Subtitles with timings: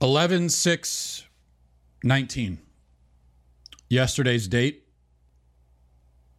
[0.00, 1.24] 11 6
[2.04, 2.58] 19.
[3.90, 4.84] Yesterday's date,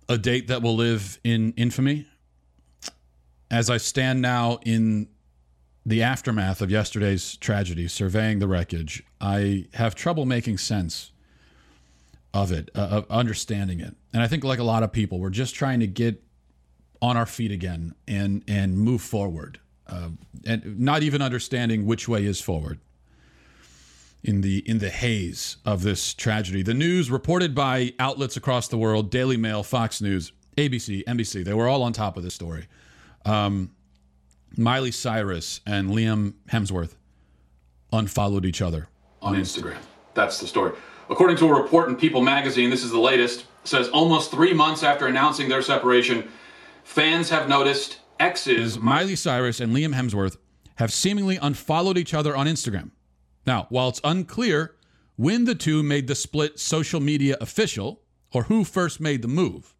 [0.08, 2.08] a date that will live in infamy.
[3.52, 5.10] As I stand now in
[5.86, 11.12] the aftermath of yesterday's tragedy, surveying the wreckage, I have trouble making sense
[12.34, 13.96] of it, uh, of understanding it.
[14.14, 16.24] And I think, like a lot of people, we're just trying to get
[17.02, 20.10] on our feet again and and move forward, uh,
[20.46, 22.80] and not even understanding which way is forward
[24.24, 26.62] in the in the haze of this tragedy.
[26.62, 31.54] The news reported by outlets across the world, Daily Mail, Fox News, ABC, NBC, they
[31.54, 32.68] were all on top of this story.
[33.26, 33.72] Um,
[34.58, 36.96] Miley Cyrus and Liam Hemsworth
[37.94, 38.88] unfollowed each other
[39.22, 39.78] on Instagram.
[40.14, 40.74] That's the story.
[41.10, 44.84] According to a report in People magazine, this is the latest, says almost 3 months
[44.84, 46.28] after announcing their separation,
[46.84, 50.38] fans have noticed exes Miley Cyrus and Liam Hemsworth
[50.76, 52.92] have seemingly unfollowed each other on Instagram.
[53.50, 54.76] Now, while it's unclear
[55.16, 59.74] when the two made the split social media official or who first made the move,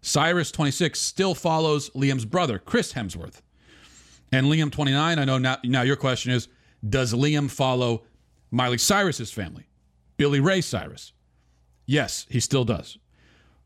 [0.00, 3.40] Cyrus 26 still follows Liam's brother, Chris Hemsworth.
[4.30, 6.46] And Liam 29, I know now, now your question is
[6.88, 8.04] Does Liam follow
[8.52, 9.66] Miley Cyrus's family,
[10.16, 11.12] Billy Ray Cyrus?
[11.86, 12.96] Yes, he still does.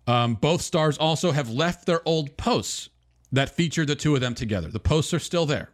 [0.06, 2.88] Um, both stars also have left their old posts
[3.30, 4.68] that featured the two of them together.
[4.68, 5.73] The posts are still there.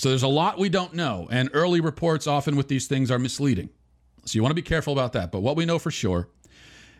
[0.00, 3.18] So there's a lot we don't know, and early reports often with these things are
[3.18, 3.68] misleading.
[4.24, 5.30] So you want to be careful about that.
[5.30, 6.30] But what we know for sure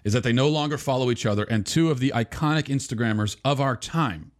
[0.05, 3.59] is that they no longer follow each other, and two of the iconic Instagrammers of
[3.59, 4.33] our time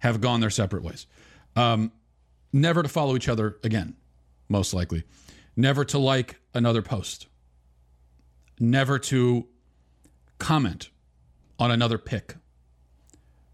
[0.00, 1.06] have gone their separate ways.
[1.56, 1.90] Um,
[2.52, 3.96] never to follow each other again,
[4.50, 5.04] most likely.
[5.56, 7.26] Never to like another post.
[8.60, 9.46] Never to
[10.38, 10.90] comment
[11.58, 12.34] on another pic.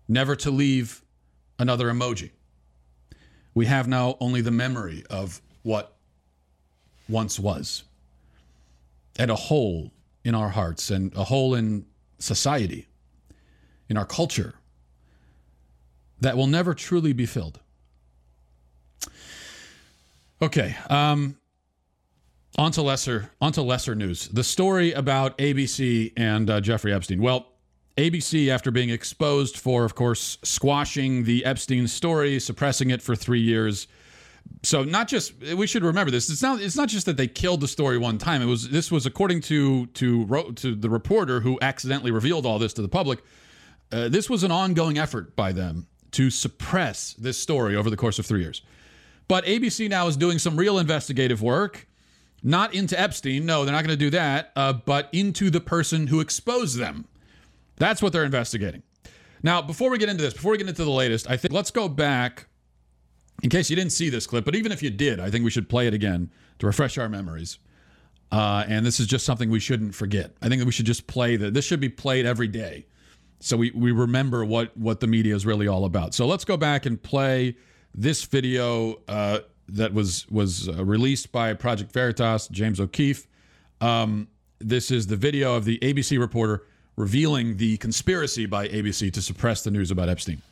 [0.09, 1.05] Never to leave
[1.57, 2.33] another emoji.
[3.55, 5.97] We have now only the memory of what
[7.09, 7.85] once was,
[9.19, 9.93] and a hole
[10.25, 11.87] in our hearts, and a hole in
[12.19, 12.89] society,
[13.89, 14.55] in our culture,
[16.21, 17.61] that will never truly be filled.
[20.43, 21.37] Okay, um,
[22.57, 24.29] on to lesser on to lesser news.
[24.29, 27.21] The story about ABC and uh, Jeffrey Epstein.
[27.21, 27.54] Well,
[27.97, 33.41] ABC, after being exposed for, of course, squashing the Epstein story, suppressing it for three
[33.41, 33.87] years.
[34.63, 36.29] So not just we should remember this.
[36.29, 38.43] It's not it's not just that they killed the story one time.
[38.43, 42.73] It was this was according to to to the reporter who accidentally revealed all this
[42.75, 43.23] to the public.
[43.93, 48.19] Uh, this was an ongoing effort by them to suppress this story over the course
[48.19, 48.63] of three years.
[49.29, 51.87] But ABC now is doing some real investigative work,
[52.43, 53.47] not into Epstein.
[53.47, 54.53] No, they're not going to do that.
[54.55, 57.07] Uh, but into the person who exposed them.
[57.77, 58.83] That's what they're investigating.
[59.43, 61.71] Now, before we get into this, before we get into the latest, I think let's
[61.71, 62.47] go back
[63.43, 65.51] in case you didn't see this clip, but even if you did, I think we
[65.51, 66.31] should play it again
[66.61, 67.59] to refresh our memories.
[68.33, 70.35] Uh, and this is just something we shouldn't forget.
[70.41, 71.53] I think that we should just play that.
[71.53, 72.87] This should be played every day,
[73.39, 76.15] so we, we remember what what the media is really all about.
[76.15, 77.57] So let's go back and play
[77.95, 83.29] this video uh, that was was uh, released by Project Veritas, James O'Keefe.
[83.81, 86.65] Um, this is the video of the ABC reporter
[86.97, 90.43] revealing the conspiracy by ABC to suppress the news about Epstein.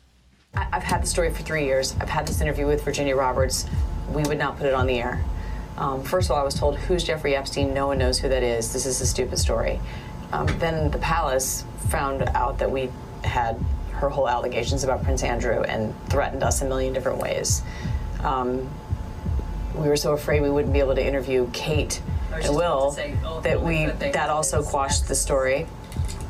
[0.55, 1.95] I've had the story for three years.
[1.99, 3.65] I've had this interview with Virginia Roberts.
[4.11, 5.23] We would not put it on the air.
[5.77, 7.73] Um, first of all, I was told, Who's Jeffrey Epstein?
[7.73, 8.71] No one knows who that is.
[8.71, 9.79] This is a stupid story.
[10.31, 12.91] Um, then the palace found out that we
[13.23, 13.59] had
[13.93, 17.63] her whole allegations about Prince Andrew and threatened us a million different ways.
[18.21, 18.69] Um,
[19.75, 23.41] we were so afraid we wouldn't be able to interview Kate and Will say, oh,
[23.41, 25.67] that we that also quashed the story.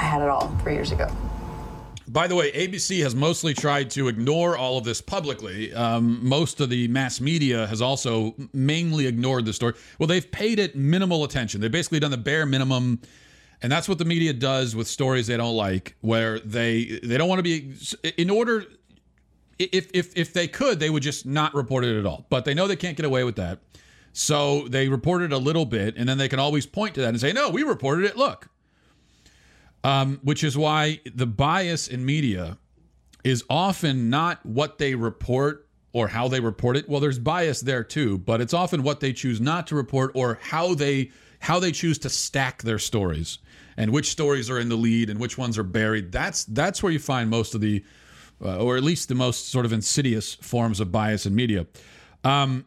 [0.00, 1.08] I had it all three years ago.
[2.08, 5.74] By the way, ABC has mostly tried to ignore all of this publicly.
[5.74, 9.74] Um, most of the mass media has also mainly ignored the story.
[9.98, 11.60] Well, they've paid it minimal attention.
[11.60, 13.00] They've basically done the bare minimum,
[13.60, 17.28] and that's what the media does with stories they don't like, where they they don't
[17.28, 17.74] want to be.
[18.16, 18.64] In order
[19.58, 22.24] if if if they could, they would just not report it at all.
[22.30, 23.58] But they know they can't get away with that.
[24.14, 27.20] So they reported a little bit, and then they can always point to that and
[27.20, 28.16] say, "No, we reported it.
[28.16, 28.48] Look."
[29.82, 32.58] Um, which is why the bias in media
[33.24, 36.88] is often not what they report or how they report it.
[36.88, 40.38] Well, there's bias there too, but it's often what they choose not to report or
[40.42, 41.10] how they
[41.40, 43.38] how they choose to stack their stories
[43.76, 46.12] and which stories are in the lead and which ones are buried.
[46.12, 47.82] That's that's where you find most of the,
[48.44, 51.66] uh, or at least the most sort of insidious forms of bias in media.
[52.22, 52.66] Um,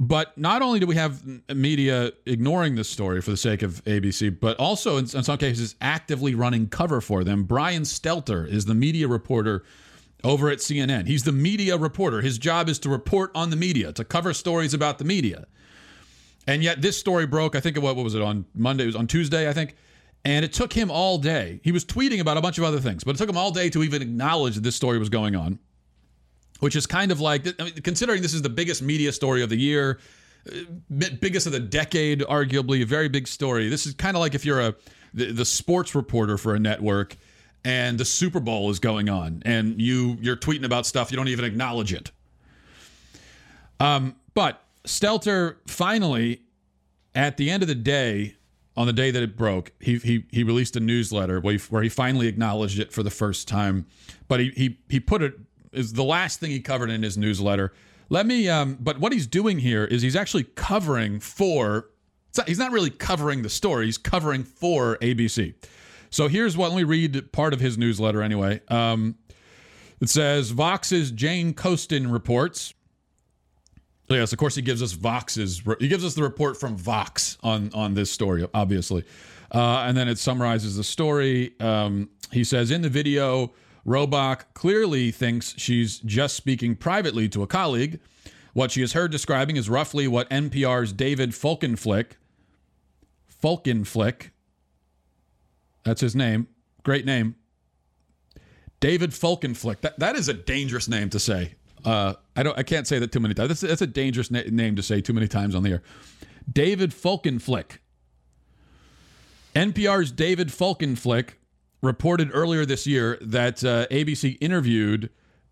[0.00, 4.38] but not only do we have media ignoring this story for the sake of ABC,
[4.38, 7.44] but also in, in some cases actively running cover for them.
[7.44, 9.64] Brian Stelter is the media reporter
[10.24, 11.06] over at CNN.
[11.06, 12.22] He's the media reporter.
[12.22, 15.46] His job is to report on the media, to cover stories about the media.
[16.46, 18.84] And yet this story broke, I think, what, what was it, on Monday?
[18.84, 19.76] It was on Tuesday, I think.
[20.24, 21.60] And it took him all day.
[21.62, 23.68] He was tweeting about a bunch of other things, but it took him all day
[23.70, 25.58] to even acknowledge that this story was going on
[26.64, 29.50] which is kind of like, I mean, considering this is the biggest media story of
[29.50, 29.98] the year,
[30.50, 30.60] uh,
[31.20, 33.68] biggest of the decade, arguably, a very big story.
[33.68, 34.74] This is kind of like if you're a
[35.12, 37.18] the, the sports reporter for a network
[37.66, 41.28] and the Super Bowl is going on and you you're tweeting about stuff you don't
[41.28, 42.10] even acknowledge it.
[43.78, 46.40] Um, but Stelter finally,
[47.14, 48.36] at the end of the day,
[48.74, 51.82] on the day that it broke, he he he released a newsletter where he, where
[51.82, 53.84] he finally acknowledged it for the first time.
[54.28, 55.34] But he he he put it
[55.74, 57.72] is the last thing he covered in his newsletter.
[58.08, 61.90] Let me, um, but what he's doing here is he's actually covering for,
[62.46, 65.54] he's not really covering the story, he's covering for ABC.
[66.10, 68.60] So here's what, let me read part of his newsletter anyway.
[68.68, 69.16] Um,
[70.00, 72.74] it says Vox's Jane Coaston reports.
[74.08, 75.62] So Yes, of course he gives us Vox's.
[75.80, 79.04] He gives us the report from Vox on on this story, obviously,
[79.50, 81.58] uh, and then it summarizes the story.
[81.58, 83.54] Um, he says in the video,
[83.86, 88.00] Robach clearly thinks she's just speaking privately to a colleague.
[88.52, 92.12] What she has heard describing is roughly what NPR's David Folkenflik,
[93.42, 94.30] Folkenflik,
[95.82, 96.46] that's his name,
[96.82, 97.34] great name,
[98.80, 99.80] David Folkenflik.
[99.80, 101.54] That, that is a dangerous name to say.
[101.84, 102.58] Uh, I don't.
[102.58, 103.48] I can't say that too many times.
[103.48, 105.82] That's, that's a dangerous na- name to say too many times on the air.
[106.50, 107.78] David Folkenflik.
[109.54, 111.34] NPR's David Folkenflik
[111.84, 115.10] reported earlier this year that uh, ABC interviewed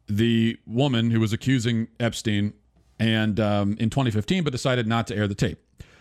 [0.09, 2.55] the woman who was accusing Epstein
[2.99, 5.59] and um, in 2015, but decided not to air the tape.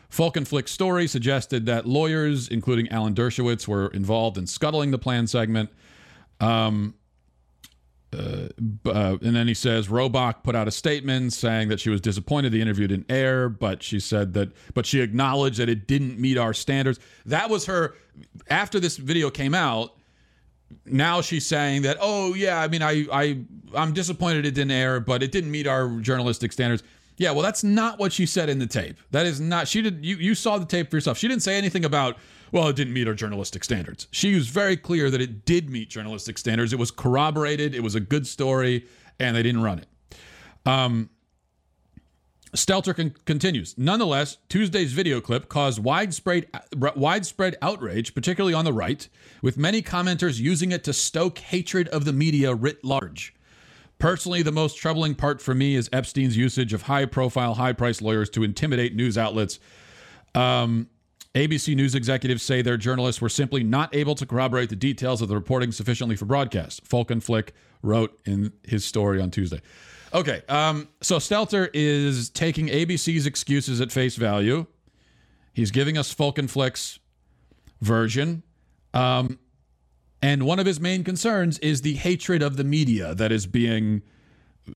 [0.10, 5.70] Folkenflik's story suggested that lawyers, including Alan Dershowitz, were involved in scuttling the plan segment.
[6.40, 6.96] Um,
[8.14, 8.50] uh,
[8.86, 12.52] uh, and then he says Robach put out a statement saying that she was disappointed
[12.52, 16.38] the interview didn't air, but she said that, but she acknowledged that it didn't meet
[16.38, 17.00] our standards.
[17.26, 17.96] That was her.
[18.50, 19.96] After this video came out,
[20.86, 23.40] now she's saying that oh yeah i mean i i
[23.76, 26.84] i'm disappointed it didn't air but it didn't meet our journalistic standards.
[27.18, 28.98] Yeah well that's not what she said in the tape.
[29.12, 31.18] That is not she did you you saw the tape for yourself.
[31.18, 32.18] She didn't say anything about
[32.52, 34.08] well it didn't meet our journalistic standards.
[34.12, 36.74] She was very clear that it did meet journalistic standards.
[36.74, 37.76] It was corroborated.
[37.76, 38.86] It was a good story
[39.20, 39.88] and they didn't run it.
[40.66, 41.10] Um
[42.54, 43.78] Stelter con- continues.
[43.78, 46.48] Nonetheless, Tuesday's video clip caused widespread
[46.96, 49.08] widespread outrage, particularly on the right,
[49.42, 53.34] with many commenters using it to stoke hatred of the media writ large.
[54.00, 58.44] Personally, the most troubling part for me is Epstein's usage of high-profile, high-priced lawyers to
[58.44, 59.60] intimidate news outlets.
[60.34, 60.90] Um,
[61.36, 65.30] ABC News executives say their journalists were simply not able to corroborate the details of
[65.30, 66.84] the reporting sufficiently for broadcast.
[66.84, 67.50] Folkenflik
[67.82, 69.62] wrote in his story on Tuesday.
[70.14, 74.66] Okay, um, so Stelter is taking ABC's excuses at face value.
[75.54, 77.00] He's giving us Folkenflik's
[77.80, 78.44] version.
[78.94, 79.40] Um,
[80.22, 84.02] and one of his main concerns is the hatred of the media that is being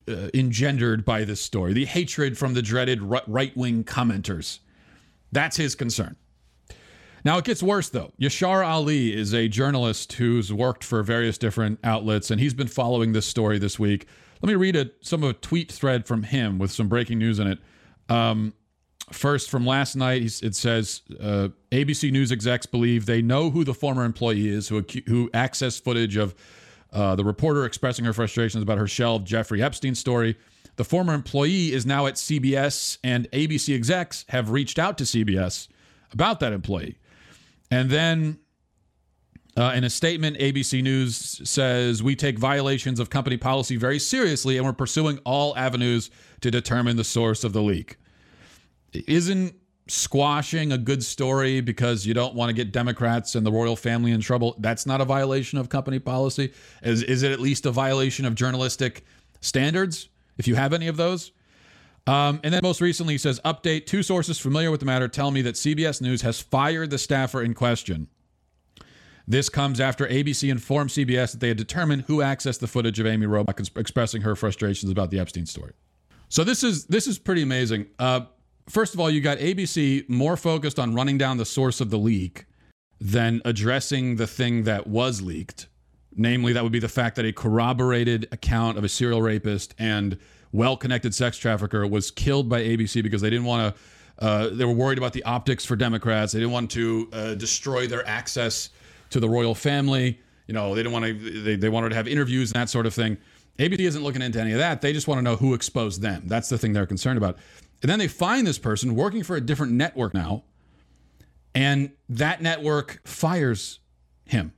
[0.08, 4.60] uh, engendered by this story, the hatred from the dreaded right wing commenters.
[5.32, 6.16] That's his concern.
[7.24, 8.12] Now, it gets worse, though.
[8.20, 13.12] Yashar Ali is a journalist who's worked for various different outlets, and he's been following
[13.12, 14.06] this story this week.
[14.42, 17.38] Let me read a, some of a tweet thread from him with some breaking news
[17.38, 17.58] in it.
[18.08, 18.52] Um,
[19.10, 23.74] first, from last night, it says uh, ABC News execs believe they know who the
[23.74, 26.34] former employee is who, who accessed footage of
[26.92, 30.36] uh, the reporter expressing her frustrations about her shelved Jeffrey Epstein story.
[30.76, 35.68] The former employee is now at CBS, and ABC execs have reached out to CBS
[36.12, 36.98] about that employee.
[37.70, 38.38] And then
[39.56, 44.56] uh, in a statement, ABC News says we take violations of company policy very seriously
[44.56, 46.10] and we're pursuing all avenues
[46.42, 47.96] to determine the source of the leak.
[48.92, 49.54] Isn't
[49.88, 54.12] squashing a good story because you don't want to get Democrats and the royal family
[54.12, 54.56] in trouble?
[54.58, 56.52] That's not a violation of company policy.
[56.82, 59.04] Is, is it at least a violation of journalistic
[59.40, 60.08] standards,
[60.38, 61.32] if you have any of those.
[62.06, 65.30] Um, and then most recently, he says, update two sources familiar with the matter tell
[65.30, 68.08] me that CBS News has fired the staffer in question.
[69.28, 73.06] This comes after ABC informed CBS that they had determined who accessed the footage of
[73.06, 75.72] Amy Robach expressing her frustrations about the Epstein story.
[76.28, 77.86] So this is this is pretty amazing.
[77.98, 78.22] Uh,
[78.68, 81.98] first of all, you got ABC more focused on running down the source of the
[81.98, 82.46] leak
[83.00, 85.66] than addressing the thing that was leaked.
[86.14, 90.16] Namely, that would be the fact that a corroborated account of a serial rapist and
[90.50, 94.24] well-connected sex trafficker was killed by ABC because they didn't want to.
[94.24, 96.32] Uh, they were worried about the optics for Democrats.
[96.32, 98.70] They didn't want to uh, destroy their access
[99.10, 100.20] to the royal family.
[100.46, 101.42] You know, they didn't want to.
[101.42, 103.18] They, they wanted to have interviews and that sort of thing.
[103.58, 104.80] ABC isn't looking into any of that.
[104.82, 106.22] They just want to know who exposed them.
[106.26, 107.38] That's the thing they're concerned about.
[107.82, 110.44] And then they find this person working for a different network now,
[111.54, 113.80] and that network fires
[114.24, 114.52] him.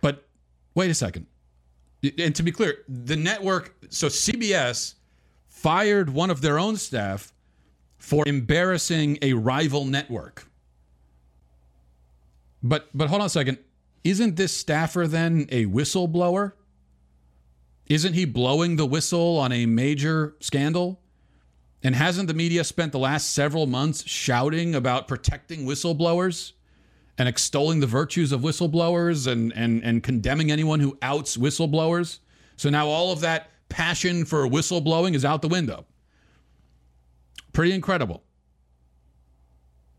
[0.00, 0.26] But
[0.74, 1.26] wait a second.
[2.18, 4.94] And to be clear, the network, so CBS
[5.48, 7.32] fired one of their own staff
[7.98, 10.45] for embarrassing a rival network.
[12.68, 13.58] But but hold on a second.
[14.02, 16.52] Isn't this staffer then a whistleblower?
[17.86, 21.00] Isn't he blowing the whistle on a major scandal?
[21.82, 26.52] And hasn't the media spent the last several months shouting about protecting whistleblowers
[27.16, 32.18] and extolling the virtues of whistleblowers and, and, and condemning anyone who outs whistleblowers?
[32.56, 35.84] So now all of that passion for whistleblowing is out the window.
[37.52, 38.22] Pretty incredible.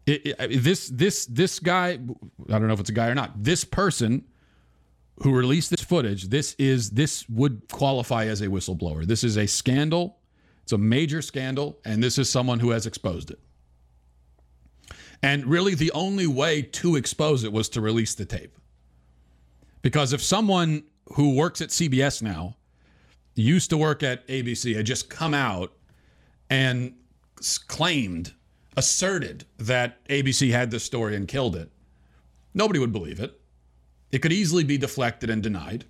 [0.08, 3.44] It, it, this this this guy, I don't know if it's a guy or not.
[3.44, 4.24] This person
[5.22, 9.06] who released this footage, this is this would qualify as a whistleblower.
[9.06, 10.18] This is a scandal.
[10.64, 13.40] It's a major scandal, and this is someone who has exposed it.
[15.22, 18.58] And really, the only way to expose it was to release the tape.
[19.82, 20.84] Because if someone
[21.14, 22.58] who works at CBS now
[23.36, 25.74] used to work at ABC had just come out
[26.50, 26.94] and
[27.68, 28.34] claimed,
[28.78, 31.70] asserted that ABC had this story and killed it,
[32.54, 33.42] nobody would believe it.
[34.12, 35.84] It could easily be deflected and denied.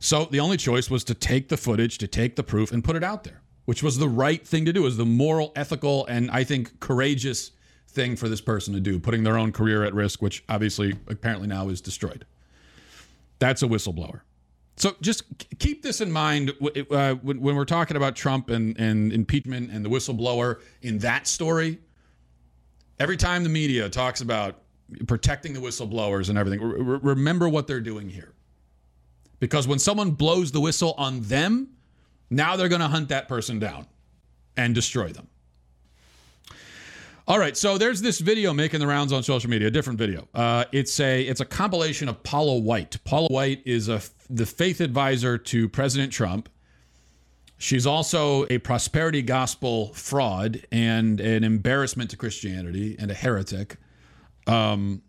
[0.00, 2.96] So the only choice was to take the footage, to take the proof, and put
[2.96, 6.30] it out there, which was the right thing to do, was the moral, ethical, and
[6.30, 7.52] I think courageous
[7.88, 11.46] thing for this person to do, putting their own career at risk, which obviously apparently
[11.46, 12.26] now is destroyed.
[13.38, 14.20] That's a whistleblower.
[14.76, 15.24] So just
[15.58, 16.52] keep this in mind
[16.90, 21.28] uh, when, when, we're talking about Trump and, and impeachment and the whistleblower in that
[21.28, 21.78] story.
[22.98, 24.64] Every time the media talks about
[25.06, 26.60] protecting the whistleblowers and everything.
[26.60, 28.32] Re- remember what they're doing here.
[29.40, 31.68] Because when someone blows the whistle on them,
[32.30, 33.86] now they're going to hunt that person down
[34.56, 35.28] and destroy them.
[37.26, 40.28] All right, so there's this video making the rounds on social media, a different video.
[40.34, 42.98] Uh, it's a it's a compilation of Paula White.
[43.04, 46.50] Paula White is a the faith advisor to President Trump.
[47.56, 53.78] She's also a prosperity gospel fraud and an embarrassment to Christianity and a heretic.
[54.46, 55.00] Um,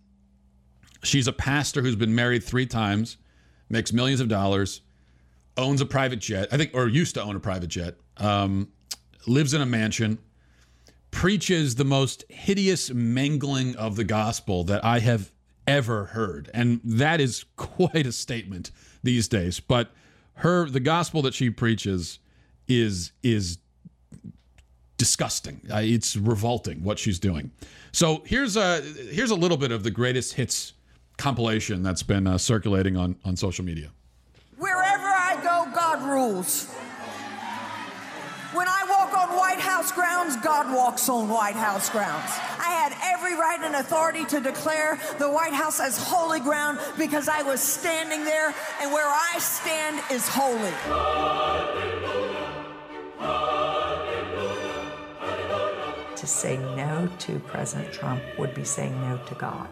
[1.04, 3.18] she's a pastor who's been married three times,
[3.70, 4.80] makes millions of dollars,
[5.58, 8.70] owns a private jet, I think, or used to own a private jet, um,
[9.28, 10.18] lives in a mansion,
[11.16, 15.32] preaches the most hideous mangling of the gospel that I have
[15.66, 16.52] ever heard.
[16.54, 18.70] And that is quite a statement
[19.02, 19.62] these days.
[19.62, 19.92] But
[20.36, 22.20] her, the gospel that she preaches
[22.68, 23.60] is, is
[24.98, 25.62] disgusting.
[25.74, 27.50] Uh, it's revolting what she's doing.
[27.94, 30.74] So here's a here's a little bit of the greatest hits
[31.18, 33.90] compilation that's been uh, circulating on on social media.
[34.58, 36.76] Wherever I go, God rules.
[39.36, 42.32] White House grounds, God walks on White House grounds.
[42.60, 47.28] I had every right and authority to declare the White House as holy ground because
[47.28, 50.74] I was standing there, and where I stand is holy.
[56.16, 59.68] to say no to President Trump would be saying no to God.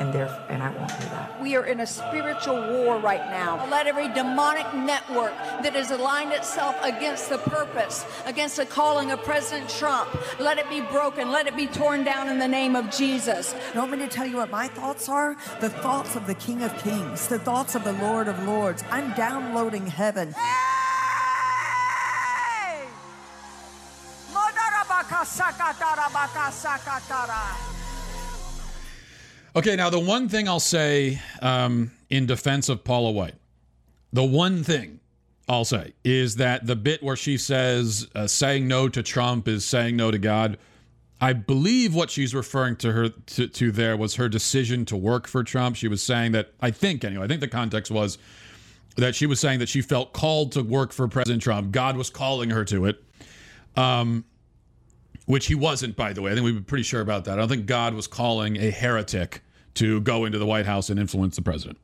[0.00, 1.38] And, therefore, and I won't do that.
[1.42, 3.68] We are in a spiritual war right now.
[3.70, 9.22] Let every demonic network that has aligned itself against the purpose, against the calling of
[9.22, 10.08] President Trump,
[10.40, 11.30] let it be broken.
[11.30, 13.54] Let it be torn down in the name of Jesus.
[13.74, 15.36] You want me to tell you what my thoughts are?
[15.60, 18.82] The thoughts of the King of Kings, the thoughts of the Lord of Lords.
[18.90, 20.34] I'm downloading heaven.
[29.56, 33.34] Okay, now the one thing I'll say um, in defense of Paula White,
[34.12, 35.00] the one thing
[35.48, 39.64] I'll say is that the bit where she says uh, saying no to Trump is
[39.64, 40.56] saying no to God.
[41.20, 45.26] I believe what she's referring to her to, to there was her decision to work
[45.26, 45.74] for Trump.
[45.74, 47.24] She was saying that I think anyway.
[47.24, 48.18] I think the context was
[48.96, 51.72] that she was saying that she felt called to work for President Trump.
[51.72, 53.02] God was calling her to it.
[53.76, 54.24] Um,
[55.30, 56.32] which he wasn't, by the way.
[56.32, 57.34] I think we've been pretty sure about that.
[57.34, 59.42] I don't think God was calling a heretic
[59.74, 61.78] to go into the White House and influence the president.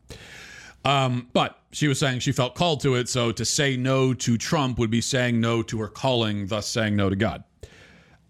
[0.84, 3.08] Um, but she was saying she felt called to it.
[3.08, 6.96] So to say no to Trump would be saying no to her calling, thus saying
[6.96, 7.44] no to God.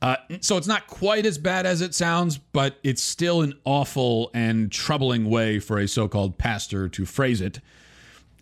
[0.02, 4.30] Uh, so it's not quite as bad as it sounds, but it's still an awful
[4.34, 7.60] and troubling way for a so called pastor to phrase it.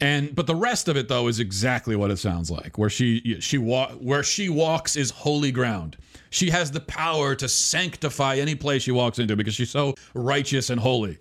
[0.05, 2.77] And but the rest of it though is exactly what it sounds like.
[2.77, 5.97] Where she she wa- where she walks is holy ground.
[6.29, 10.69] She has the power to sanctify any place she walks into because she's so righteous
[10.69, 11.19] and holy.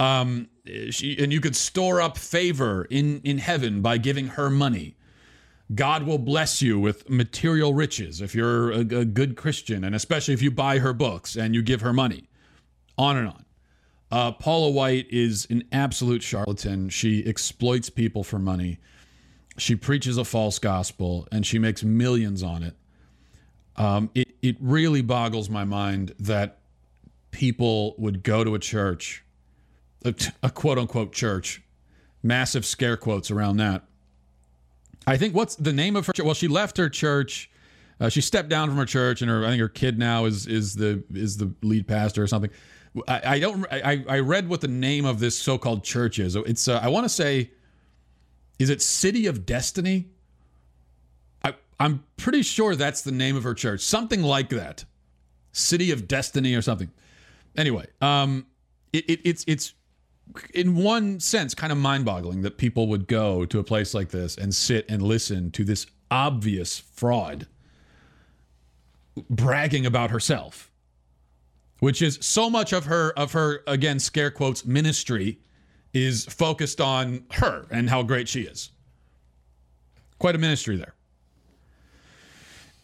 [0.00, 0.48] Um,
[0.90, 4.96] she and you could store up favor in in heaven by giving her money.
[5.76, 10.34] God will bless you with material riches if you're a, a good Christian, and especially
[10.34, 12.28] if you buy her books and you give her money.
[12.98, 13.45] On and on.
[14.10, 16.88] Uh, Paula White is an absolute charlatan.
[16.88, 18.78] She exploits people for money.
[19.58, 22.76] She preaches a false gospel and she makes millions on it.
[23.76, 26.60] Um, it, it really boggles my mind that
[27.30, 29.24] people would go to a church,
[30.04, 31.62] a, a quote unquote church,
[32.22, 33.84] massive scare quotes around that.
[35.06, 36.24] I think what's the name of her church?
[36.24, 37.50] Well, she left her church.
[38.00, 40.46] Uh, she stepped down from her church, and her I think her kid now is
[40.46, 42.50] is the is the lead pastor or something.
[43.08, 43.66] I, I don't.
[43.70, 46.36] I, I read what the name of this so-called church is.
[46.36, 46.68] It's.
[46.68, 47.50] Uh, I want to say,
[48.58, 50.06] is it City of Destiny?
[51.44, 53.80] I I'm pretty sure that's the name of her church.
[53.80, 54.84] Something like that.
[55.52, 56.90] City of Destiny or something.
[57.56, 58.46] Anyway, um,
[58.92, 59.74] it, it it's it's
[60.54, 64.36] in one sense kind of mind-boggling that people would go to a place like this
[64.36, 67.46] and sit and listen to this obvious fraud
[69.30, 70.70] bragging about herself
[71.80, 75.38] which is so much of her of her again scare quotes ministry
[75.92, 78.70] is focused on her and how great she is.
[80.18, 80.94] Quite a ministry there.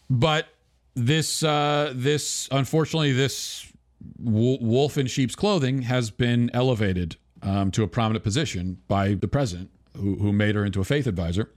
[0.09, 0.47] But
[0.95, 3.71] this uh this unfortunately this
[4.19, 9.69] wolf in sheep's clothing has been elevated um, to a prominent position by the president
[9.95, 11.51] who, who made her into a faith advisor.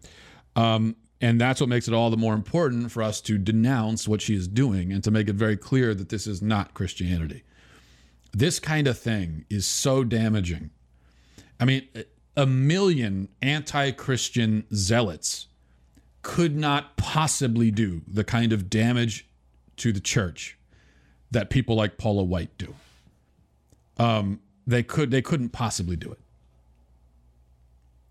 [0.54, 4.20] Um, and that's what makes it all the more important for us to denounce what
[4.20, 7.42] she is doing and to make it very clear that this is not Christianity.
[8.32, 10.70] This kind of thing is so damaging.
[11.58, 11.88] I mean,
[12.36, 15.46] a million anti Christian zealots
[16.20, 19.26] could not possibly do the kind of damage
[19.76, 20.58] to the church
[21.30, 22.74] that people like Paula White do.
[23.98, 26.18] Um, they could they couldn't possibly do it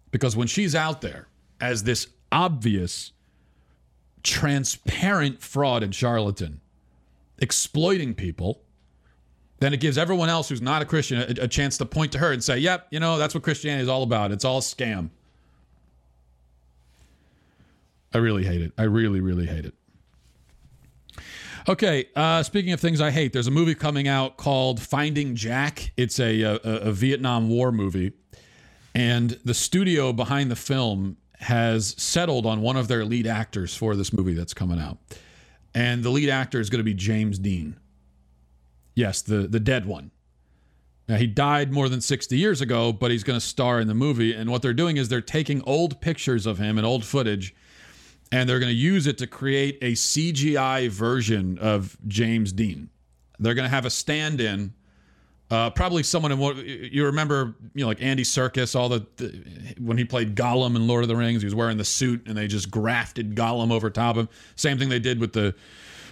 [0.10, 1.28] because when she's out there
[1.60, 3.14] as this obvious,
[4.22, 6.60] transparent fraud and charlatan
[7.40, 8.62] exploiting people,
[9.60, 12.18] then it gives everyone else who's not a Christian a, a, chance to point to
[12.18, 14.32] her and say, yep, you know, that's what Christianity is all about.
[14.32, 15.10] It's all scam.
[18.14, 18.74] I really hate it.
[18.78, 19.74] I really, really hate it.
[21.68, 25.92] Okay, uh, speaking of things I hate, there's a movie coming out called Finding Jack.
[25.98, 28.12] It's a, a, a Vietnam War movie.
[28.94, 33.96] And the studio behind the film has settled on one of their lead actors for
[33.96, 34.98] this movie that's coming out.
[35.74, 37.76] And the lead actor is going to be James Dean.
[38.96, 40.12] Yes, the, the dead one.
[41.08, 43.94] Now, he died more than 60 years ago, but he's going to star in the
[43.94, 44.34] movie.
[44.34, 47.54] And what they're doing is they're taking old pictures of him and old footage,
[48.32, 52.90] and they're going to use it to create a CGI version of James Dean.
[53.38, 54.74] They're going to have a stand in
[55.52, 59.76] uh, probably someone in what you remember, you know, like Andy Serkis, all the, the,
[59.80, 62.36] when he played Gollum in Lord of the Rings, he was wearing the suit and
[62.36, 64.30] they just grafted Gollum over top of him.
[64.56, 65.54] Same thing they did with the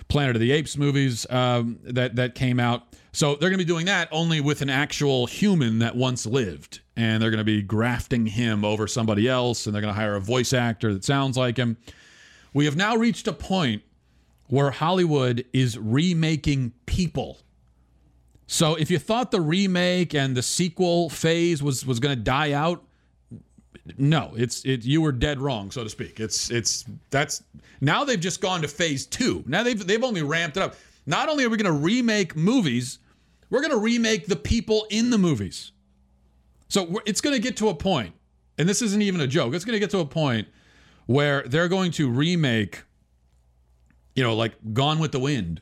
[0.08, 2.84] Planet of the Apes movies um, that that came out.
[3.12, 6.82] So they're going to be doing that only with an actual human that once lived,
[6.96, 10.16] and they're going to be grafting him over somebody else, and they're going to hire
[10.16, 11.78] a voice actor that sounds like him.
[12.54, 13.84] We have now reached a point
[14.48, 17.40] where Hollywood is remaking people
[18.48, 22.52] so if you thought the remake and the sequel phase was was going to die
[22.54, 22.84] out,
[23.98, 26.20] no, it's it you were dead wrong, so to speak.
[26.20, 27.44] It's it's that's
[27.82, 29.46] now they've just gone to phase 2.
[29.48, 30.76] Now they've they've only ramped it up.
[31.06, 33.00] Not only are we going to remake movies,
[33.50, 35.72] we're going to remake the people in the movies.
[36.70, 38.14] So it's going to get to a point,
[38.58, 39.54] and this isn't even a joke.
[39.54, 40.48] It's going to get to a point
[41.06, 42.84] where they're going to remake
[44.16, 45.62] you know, like Gone with the Wind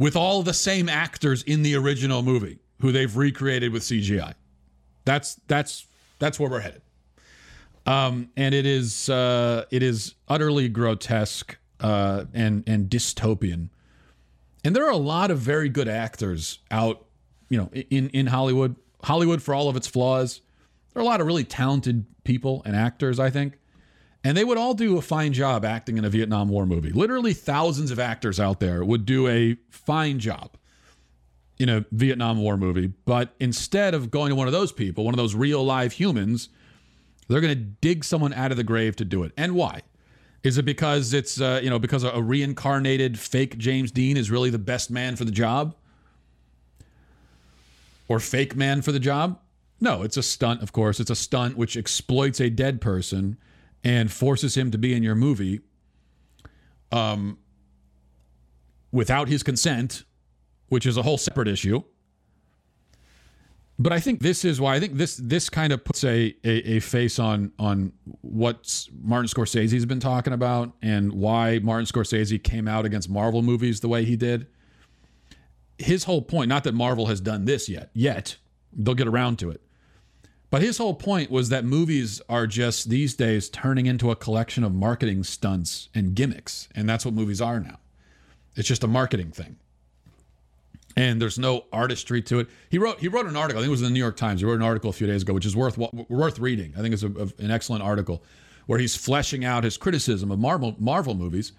[0.00, 4.34] with all the same actors in the original movie who they've recreated with CGI.
[5.04, 5.86] That's that's
[6.18, 6.82] that's where we're headed.
[7.86, 13.68] Um, and it is uh, it is utterly grotesque uh, and and dystopian.
[14.64, 17.06] And there are a lot of very good actors out,
[17.48, 18.74] you know, in in Hollywood.
[19.02, 20.42] Hollywood, for all of its flaws,
[20.92, 23.58] There are a lot of really talented people and actors, I think.
[24.22, 26.90] And they would all do a fine job acting in a Vietnam War movie.
[26.90, 30.56] Literally thousands of actors out there would do a fine job
[31.58, 32.92] in a Vietnam War movie.
[33.06, 36.50] But instead of going to one of those people, one of those real live humans,
[37.28, 39.32] they're going to dig someone out of the grave to do it.
[39.36, 39.82] And why?
[40.42, 44.48] Is it because it's uh, you know because a reincarnated fake James Dean is really
[44.48, 45.74] the best man for the job,
[48.08, 49.38] or fake man for the job?
[49.82, 50.62] No, it's a stunt.
[50.62, 53.36] Of course, it's a stunt which exploits a dead person
[53.84, 55.60] and forces him to be in your movie,
[56.92, 57.38] um,
[58.92, 60.04] without his consent,
[60.68, 61.82] which is a whole separate issue.
[63.78, 66.76] But I think this is why I think this this kind of puts a, a,
[66.76, 72.68] a face on on what Martin Scorsese's been talking about and why Martin Scorsese came
[72.68, 74.48] out against Marvel movies the way he did.
[75.78, 78.36] His whole point, not that Marvel has done this yet, yet
[78.70, 79.62] they'll get around to it.
[80.50, 84.64] But his whole point was that movies are just these days turning into a collection
[84.64, 87.78] of marketing stunts and gimmicks, and that's what movies are now.
[88.56, 89.56] It's just a marketing thing
[90.96, 92.48] and there's no artistry to it.
[92.68, 93.58] He wrote he wrote an article.
[93.58, 94.40] I think it was in the New York Times.
[94.40, 96.74] He wrote an article a few days ago, which is worth worth reading.
[96.76, 97.08] I think it's a,
[97.42, 98.22] an excellent article
[98.66, 101.52] where he's fleshing out his criticism of Marvel Marvel movies.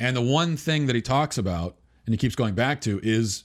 [0.00, 1.76] And the one thing that he talks about,
[2.06, 3.44] and he keeps going back to, is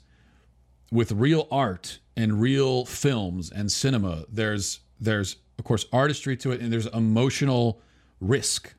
[0.94, 4.26] with real art and real films and cinema.
[4.32, 7.82] There's there's of course artistry to it, and there's emotional
[8.22, 8.74] risk.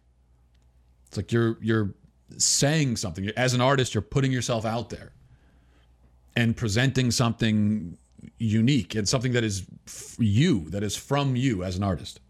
[1.08, 1.94] It's like you're you're
[2.38, 3.94] saying something as an artist.
[3.94, 5.12] You're putting yourself out there
[6.36, 7.98] and presenting something
[8.38, 12.20] unique and something that is f- you, that is from you as an artist.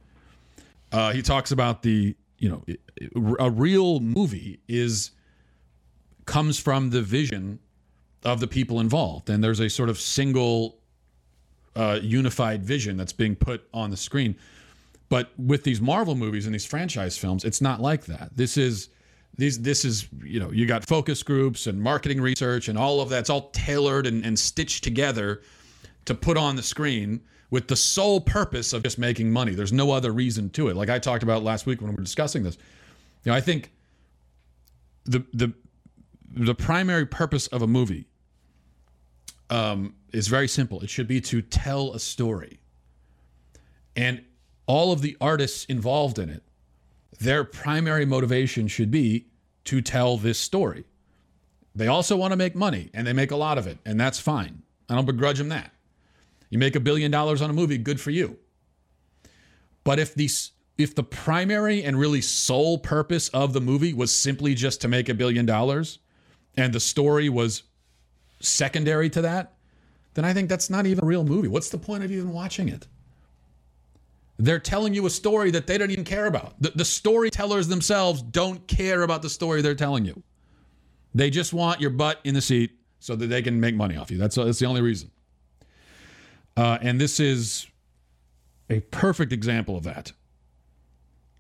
[0.92, 2.64] Uh, he talks about the, you know,
[3.38, 5.10] a real movie is
[6.26, 7.58] comes from the vision
[8.24, 10.78] of the people involved, and there's a sort of single,
[11.76, 14.37] uh, unified vision that's being put on the screen.
[15.08, 18.37] But with these Marvel movies and these franchise films, it's not like that.
[18.37, 18.88] This is
[19.37, 23.08] these this is you know you got focus groups and marketing research and all of
[23.08, 25.42] that's all tailored and, and stitched together
[26.04, 29.54] to put on the screen with the sole purpose of just making money.
[29.54, 30.76] There's no other reason to it.
[30.76, 32.56] Like i talked about last week when we were discussing this.
[33.24, 33.72] You know i think
[35.04, 35.52] the the
[36.37, 38.06] the primary purpose of a movie
[39.50, 42.59] um, is very simple it should be to tell a story
[43.96, 44.24] and
[44.66, 46.42] all of the artists involved in it
[47.18, 49.26] their primary motivation should be
[49.64, 50.85] to tell this story.
[51.74, 54.20] They also want to make money, and they make a lot of it, and that's
[54.20, 54.62] fine.
[54.88, 55.72] I don't begrudge them that.
[56.50, 58.38] You make a billion dollars on a movie, good for you.
[59.83, 60.28] But if the
[60.76, 65.09] if the primary and really sole purpose of the movie was simply just to make
[65.09, 65.98] a billion dollars,
[66.57, 67.62] and the story was
[68.44, 69.54] secondary to that,
[70.14, 71.48] then I think that's not even a real movie.
[71.48, 72.87] What's the point of even watching it?
[74.38, 76.61] They're telling you a story that they don't even care about.
[76.61, 80.22] The, the storytellers themselves don't care about the story they're telling you.
[81.14, 84.11] They just want your butt in the seat so that they can make money off
[84.11, 84.18] you.
[84.18, 85.11] That's, that's the only reason.
[86.57, 87.66] Uh, and this is
[88.70, 90.12] a perfect example of that.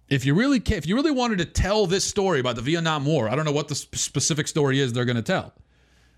[0.08, 3.28] If you really if you really wanted to tell this story about the Vietnam War,
[3.28, 5.54] I don't know what the specific story is they're going to tell,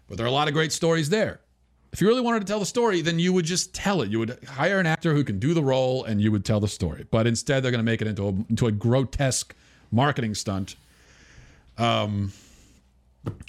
[0.09, 1.41] but there are a lot of great stories there.
[1.93, 4.11] If you really wanted to tell the story, then you would just tell it.
[4.11, 6.69] You would hire an actor who can do the role and you would tell the
[6.69, 7.07] story.
[7.11, 9.55] But instead, they're going to make it into a, into a grotesque
[9.91, 10.77] marketing stunt,
[11.79, 12.33] um,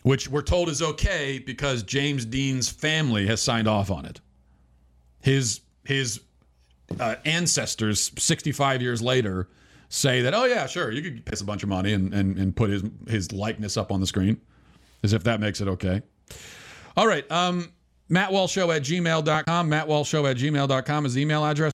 [0.04, 4.22] which we're told is okay because James Dean's family has signed off on it.
[5.20, 6.22] His, his
[7.00, 9.50] uh, ancestors, 65 years later,
[9.90, 12.56] say that, oh, yeah, sure, you could piss a bunch of money and, and, and
[12.56, 14.40] put his, his likeness up on the screen,
[15.04, 16.02] as if that makes it okay.
[16.96, 17.30] All right.
[17.32, 17.72] Um,
[18.10, 19.70] MattWalshShow at gmail.com.
[19.70, 21.74] MattWalshShow at gmail.com is the email address.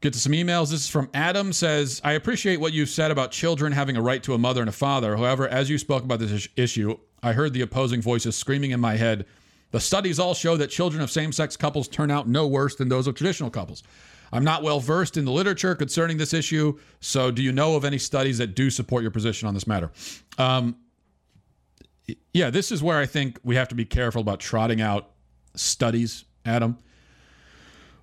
[0.00, 0.70] Get to some emails.
[0.70, 4.22] This is from Adam says, I appreciate what you've said about children having a right
[4.22, 5.16] to a mother and a father.
[5.16, 8.96] However, as you spoke about this issue, I heard the opposing voices screaming in my
[8.96, 9.26] head.
[9.72, 12.88] The studies all show that children of same sex couples turn out no worse than
[12.88, 13.82] those of traditional couples.
[14.32, 17.84] I'm not well versed in the literature concerning this issue, so do you know of
[17.84, 19.90] any studies that do support your position on this matter?
[20.36, 20.76] Um,
[22.32, 25.10] yeah, this is where I think we have to be careful about trotting out
[25.54, 26.78] studies, Adam.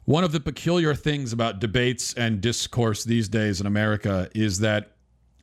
[0.06, 4.91] One of the peculiar things about debates and discourse these days in America is that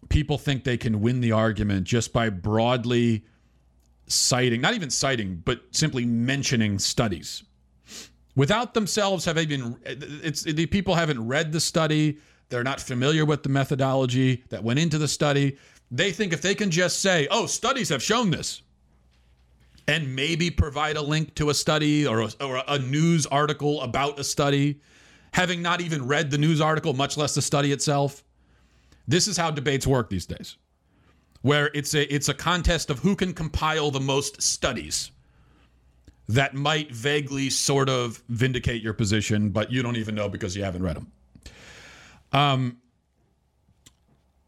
[0.09, 3.25] people think they can win the argument just by broadly
[4.07, 7.43] citing, not even citing, but simply mentioning studies.
[8.37, 13.43] Without themselves having been, it's the people haven't read the study, they're not familiar with
[13.43, 15.57] the methodology that went into the study.
[15.93, 18.63] They think if they can just say, "Oh, studies have shown this,"
[19.87, 24.19] and maybe provide a link to a study or a, or a news article about
[24.19, 24.81] a study
[25.33, 28.25] having not even read the news article, much less the study itself.
[29.09, 30.57] This is how debates work these days,
[31.43, 35.11] where it's a it's a contest of who can compile the most studies
[36.29, 40.63] that might vaguely sort of vindicate your position, but you don't even know because you
[40.63, 41.13] haven't read them.
[42.33, 42.79] Um,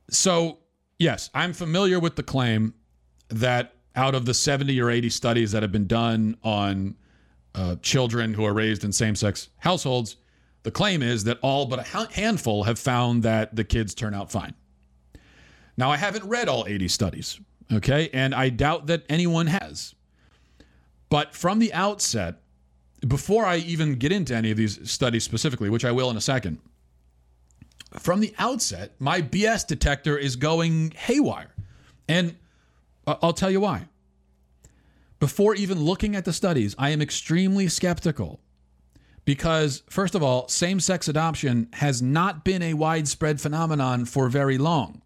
[0.09, 0.61] so
[0.99, 2.75] yes, I'm familiar with the claim
[3.29, 6.97] that out of the 70 or 80 studies that have been done on
[7.55, 10.17] uh, children who are raised in same sex households,
[10.65, 14.33] the claim is that all but a handful have found that the kids turn out
[14.33, 14.55] fine.
[15.77, 17.41] Now, I haven't read all 80 studies,
[17.73, 18.09] okay?
[18.13, 19.95] And I doubt that anyone has.
[21.09, 22.41] But from the outset,
[23.07, 26.21] before I even get into any of these studies specifically, which I will in a
[26.21, 26.59] second,
[27.99, 31.55] from the outset, my BS detector is going haywire.
[32.09, 32.37] And
[33.07, 33.89] uh, I'll tell you why.
[35.21, 38.41] Before even looking at the studies, I am extremely skeptical
[39.25, 44.59] because, first of all, same sex adoption has not been a widespread phenomenon for very
[44.59, 45.01] long.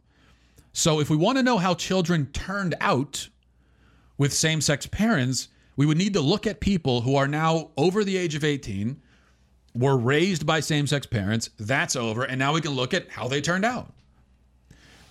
[0.73, 3.29] So, if we want to know how children turned out
[4.17, 8.03] with same sex parents, we would need to look at people who are now over
[8.03, 9.01] the age of 18,
[9.79, 13.29] were raised by same sex parents, that's over, and now we can look at how
[13.29, 13.93] they turned out.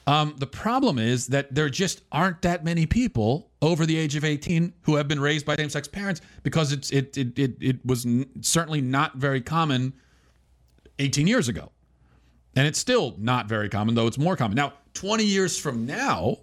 [0.06, 4.24] Um, the problem is that there just aren't that many people over the age of
[4.24, 8.06] 18 who have been raised by same-sex parents because it's it it it, it was
[8.06, 9.94] n- certainly not very common
[11.00, 11.72] 18 years ago.
[12.56, 14.56] And it's still not very common, though it's more common.
[14.56, 16.38] Now, 20 years from now,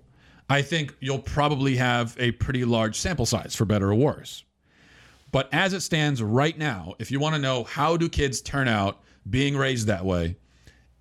[0.49, 4.45] I think you'll probably have a pretty large sample size for better or worse.
[5.35, 8.69] But as it stands right now, if you want to know how do kids turn
[8.69, 10.37] out being raised that way,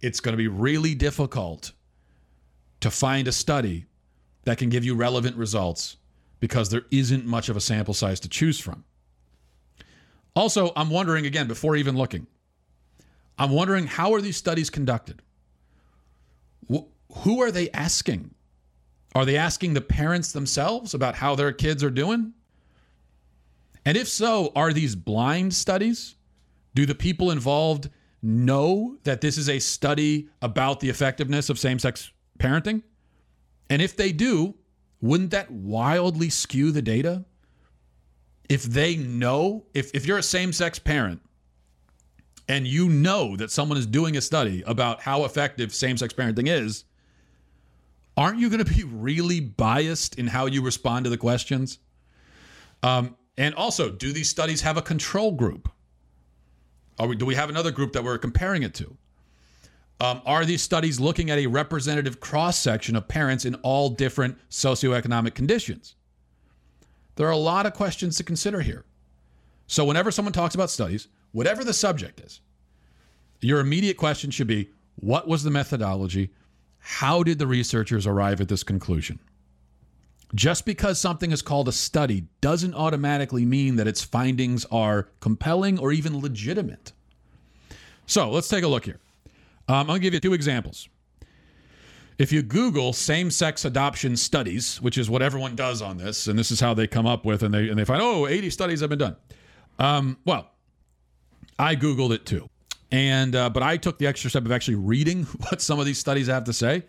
[0.01, 1.71] it's going to be really difficult
[2.79, 3.85] to find a study
[4.45, 5.97] that can give you relevant results
[6.39, 8.83] because there isn't much of a sample size to choose from.
[10.35, 12.25] Also, I'm wondering again, before even looking,
[13.37, 15.21] I'm wondering how are these studies conducted?
[17.17, 18.33] who are they asking?
[19.13, 22.33] Are they asking the parents themselves about how their kids are doing?
[23.85, 26.15] And if so, are these blind studies?
[26.75, 27.89] Do the people involved
[28.21, 32.83] know that this is a study about the effectiveness of same sex parenting?
[33.69, 34.55] And if they do,
[35.01, 37.25] wouldn't that wildly skew the data?
[38.49, 41.21] If they know, if, if you're a same sex parent
[42.47, 46.47] and you know that someone is doing a study about how effective same sex parenting
[46.47, 46.85] is,
[48.15, 51.79] aren't you going to be really biased in how you respond to the questions?
[52.81, 55.69] Um, and also, do these studies have a control group?
[56.99, 58.95] We, do we have another group that we're comparing it to?
[59.99, 64.37] Um, are these studies looking at a representative cross section of parents in all different
[64.49, 65.95] socioeconomic conditions?
[67.15, 68.85] There are a lot of questions to consider here.
[69.65, 72.41] So, whenever someone talks about studies, whatever the subject is,
[73.41, 76.31] your immediate question should be what was the methodology?
[76.79, 79.19] How did the researchers arrive at this conclusion?
[80.35, 85.77] Just because something is called a study doesn't automatically mean that its findings are compelling
[85.77, 86.91] or even legitimate.
[88.07, 88.99] So let's take a look here.
[89.67, 90.89] Um, I'm going to give you two examples.
[92.17, 96.51] If you Google same-sex adoption studies, which is what everyone does on this, and this
[96.51, 98.89] is how they come up with, and they and they find, oh, 80 studies have
[98.89, 99.15] been done.
[99.79, 100.51] Um, well,
[101.57, 102.49] I Googled it too,
[102.91, 105.97] and uh, but I took the extra step of actually reading what some of these
[105.97, 106.83] studies have to say.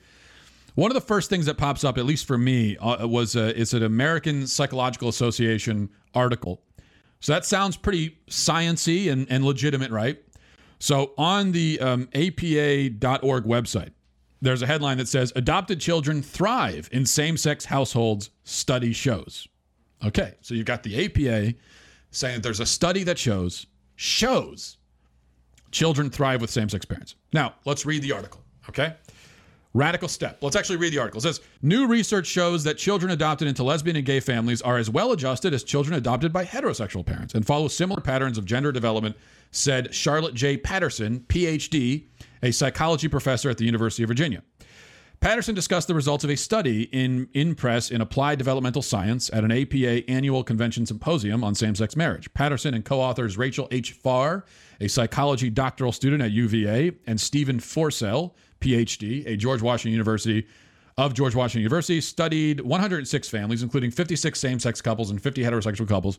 [0.74, 3.58] One of the first things that pops up, at least for me, uh, was a,
[3.58, 6.62] it's an American Psychological Association article.
[7.20, 10.22] So that sounds pretty sciency and, and legitimate, right?
[10.80, 13.90] So on the um, APA.org website,
[14.42, 19.48] there's a headline that says Adopted children thrive in same sex households, study shows.
[20.04, 21.56] Okay, so you've got the APA
[22.10, 24.76] saying that there's a study that shows, shows
[25.70, 27.14] children thrive with same sex parents.
[27.32, 28.96] Now, let's read the article, okay?
[29.76, 30.38] Radical step.
[30.40, 31.18] Let's actually read the article.
[31.18, 34.88] It says New research shows that children adopted into lesbian and gay families are as
[34.88, 39.16] well adjusted as children adopted by heterosexual parents and follow similar patterns of gender development,
[39.50, 40.56] said Charlotte J.
[40.56, 42.04] Patterson, PhD,
[42.44, 44.44] a psychology professor at the University of Virginia.
[45.18, 49.42] Patterson discussed the results of a study in in press in applied developmental science at
[49.42, 52.32] an APA annual convention symposium on same-sex marriage.
[52.34, 53.92] Patterson and co-authors Rachel H.
[53.92, 54.44] Farr,
[54.80, 58.34] a psychology doctoral student at UVA, and Stephen Forssell,
[58.64, 60.46] PhD, a George Washington University
[60.96, 65.88] of George Washington University, studied 106 families, including 56 same sex couples and 50 heterosexual
[65.88, 66.18] couples,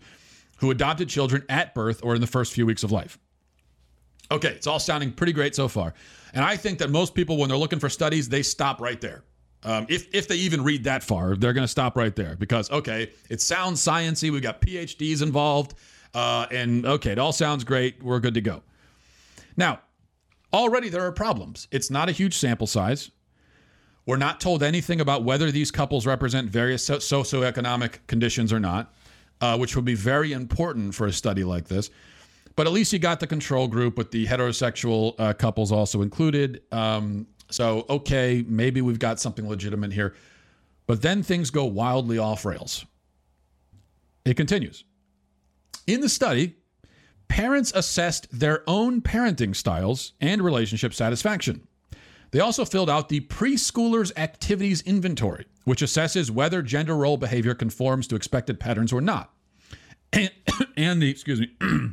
[0.57, 3.17] who adopted children at birth or in the first few weeks of life.
[4.31, 5.93] Okay, it's all sounding pretty great so far.
[6.33, 9.23] And I think that most people, when they're looking for studies, they stop right there.
[9.63, 12.69] Um, if, if they even read that far, they're going to stop right there because,
[12.71, 14.31] okay, it sounds sciency.
[14.31, 15.75] We've got PhDs involved.
[16.13, 18.01] Uh, and okay, it all sounds great.
[18.03, 18.61] We're good to go.
[19.57, 19.81] Now,
[20.55, 21.67] already there are problems.
[21.71, 23.11] It's not a huge sample size.
[24.05, 28.93] We're not told anything about whether these couples represent various socioeconomic conditions or not,
[29.41, 31.89] uh, which would be very important for a study like this.
[32.55, 36.61] But at least you got the control group with the heterosexual uh, couples also included.
[36.71, 40.15] Um, so, okay, maybe we've got something legitimate here.
[40.87, 42.85] But then things go wildly off rails.
[44.23, 44.85] It continues.
[45.87, 46.55] In the study,
[47.27, 51.67] parents assessed their own parenting styles and relationship satisfaction.
[52.31, 58.07] They also filled out the preschoolers activities inventory, which assesses whether gender role behavior conforms
[58.07, 59.31] to expected patterns or not.
[60.11, 60.31] And,
[60.77, 61.51] and the excuse me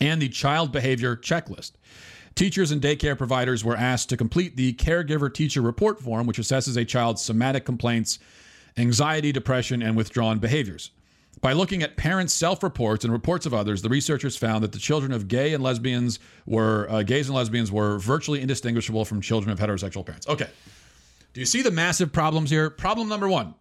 [0.00, 1.72] and the child behavior checklist.
[2.34, 6.76] Teachers and daycare providers were asked to complete the caregiver teacher report form, which assesses
[6.76, 8.18] a child's somatic complaints,
[8.76, 10.90] anxiety, depression, and withdrawn behaviors.
[11.40, 14.78] By looking at parents' self reports and reports of others, the researchers found that the
[14.78, 19.52] children of gay and lesbians were, uh, gays and lesbians were virtually indistinguishable from children
[19.52, 20.26] of heterosexual parents.
[20.28, 20.48] Okay.
[21.34, 22.70] Do you see the massive problems here?
[22.70, 23.54] Problem number one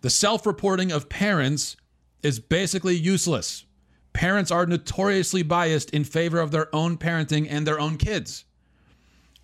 [0.00, 1.76] the self reporting of parents
[2.22, 3.64] is basically useless.
[4.12, 8.44] Parents are notoriously biased in favor of their own parenting and their own kids.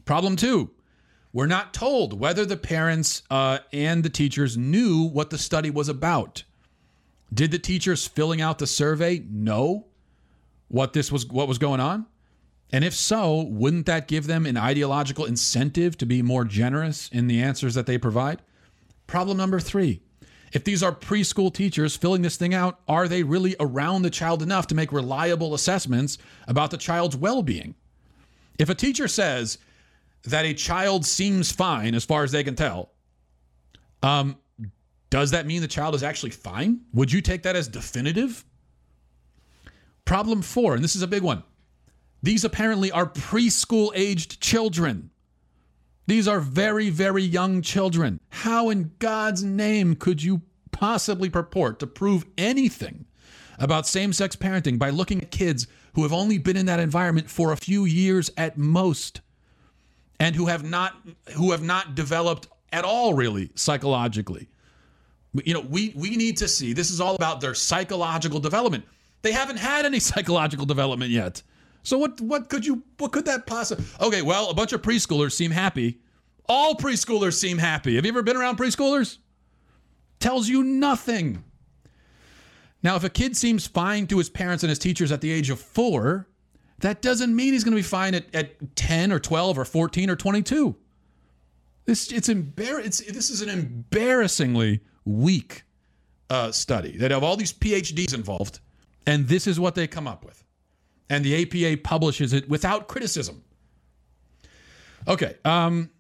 [0.05, 0.70] Problem two
[1.33, 5.88] we're not told whether the parents uh, and the teachers knew what the study was
[5.88, 6.44] about.
[7.33, 9.87] Did the teachers filling out the survey know
[10.69, 12.07] what this was what was going on?
[12.73, 17.29] And if so, wouldn't that give them an ideological incentive to be more generous in
[17.29, 18.43] the answers that they provide?
[19.07, 20.01] Problem number 3.
[20.53, 24.43] If these are preschool teachers filling this thing out, are they really around the child
[24.43, 27.75] enough to make reliable assessments about the child's well-being?
[28.59, 29.59] If a teacher says
[30.25, 32.91] that a child seems fine as far as they can tell,
[34.03, 34.39] um,
[35.11, 36.81] does that mean the child is actually fine?
[36.92, 38.45] Would you take that as definitive?
[40.05, 41.42] Problem four, and this is a big one.
[42.23, 45.11] These apparently are preschool aged children.
[46.07, 48.21] These are very, very young children.
[48.31, 53.07] How in God's name could you possibly purport to prove anything
[53.59, 57.31] about same sex parenting by looking at kids who have only been in that environment
[57.31, 59.21] for a few years at most
[60.21, 60.95] and who have not
[61.35, 64.49] who have not developed at all really psychologically
[65.44, 66.72] you know, we we need to see.
[66.72, 68.85] This is all about their psychological development.
[69.22, 71.42] They haven't had any psychological development yet.
[71.83, 73.85] So what what could you what could that possibly?
[74.01, 76.01] Okay, well, a bunch of preschoolers seem happy.
[76.49, 77.96] All preschoolers seem happy.
[77.96, 79.18] Have you ever been around preschoolers?
[80.20, 81.44] Tells you nothing.
[82.83, 85.51] Now, if a kid seems fine to his parents and his teachers at the age
[85.51, 86.29] of four,
[86.79, 90.11] that doesn't mean he's going to be fine at, at 10 or 12 or 14
[90.11, 90.77] or 22.
[91.85, 95.62] This it's embar- it's this is an embarrassingly weak
[96.29, 98.61] uh, study that have all these PhDs involved,
[99.07, 100.42] and this is what they come up with.
[101.09, 103.45] And the APA publishes it without criticism.
[105.09, 105.37] Okay.
[105.45, 105.90] Um,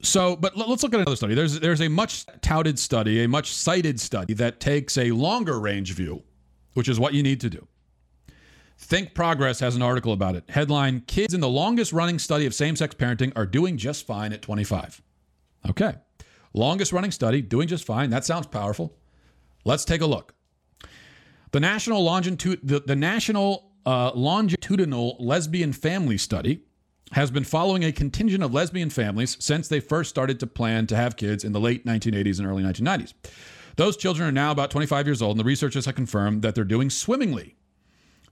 [0.00, 1.34] so, but let's look at another study.
[1.34, 5.92] There's there's a much touted study, a much cited study that takes a longer range
[5.92, 6.22] view,
[6.74, 7.66] which is what you need to do.
[8.76, 10.44] Think Progress has an article about it.
[10.48, 14.32] Headline Kids in the longest running study of same sex parenting are doing just fine
[14.32, 15.00] at 25.
[15.70, 15.94] Okay.
[16.54, 18.10] Longest running study, doing just fine.
[18.10, 18.96] That sounds powerful.
[19.64, 20.34] Let's take a look.
[21.50, 26.62] The National, the, the National uh, Longitudinal Lesbian Family Study
[27.12, 30.96] has been following a contingent of lesbian families since they first started to plan to
[30.96, 33.14] have kids in the late 1980s and early 1990s.
[33.76, 36.64] Those children are now about 25 years old, and the researchers have confirmed that they're
[36.64, 37.56] doing swimmingly.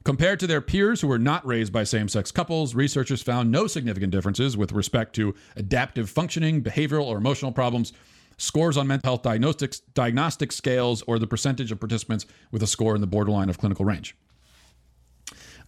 [0.04, 3.66] Compared to their peers who were not raised by same sex couples, researchers found no
[3.66, 7.92] significant differences with respect to adaptive functioning, behavioral, or emotional problems
[8.38, 12.94] scores on mental health diagnostics, diagnostic scales, or the percentage of participants with a score
[12.94, 14.16] in the borderline of clinical range.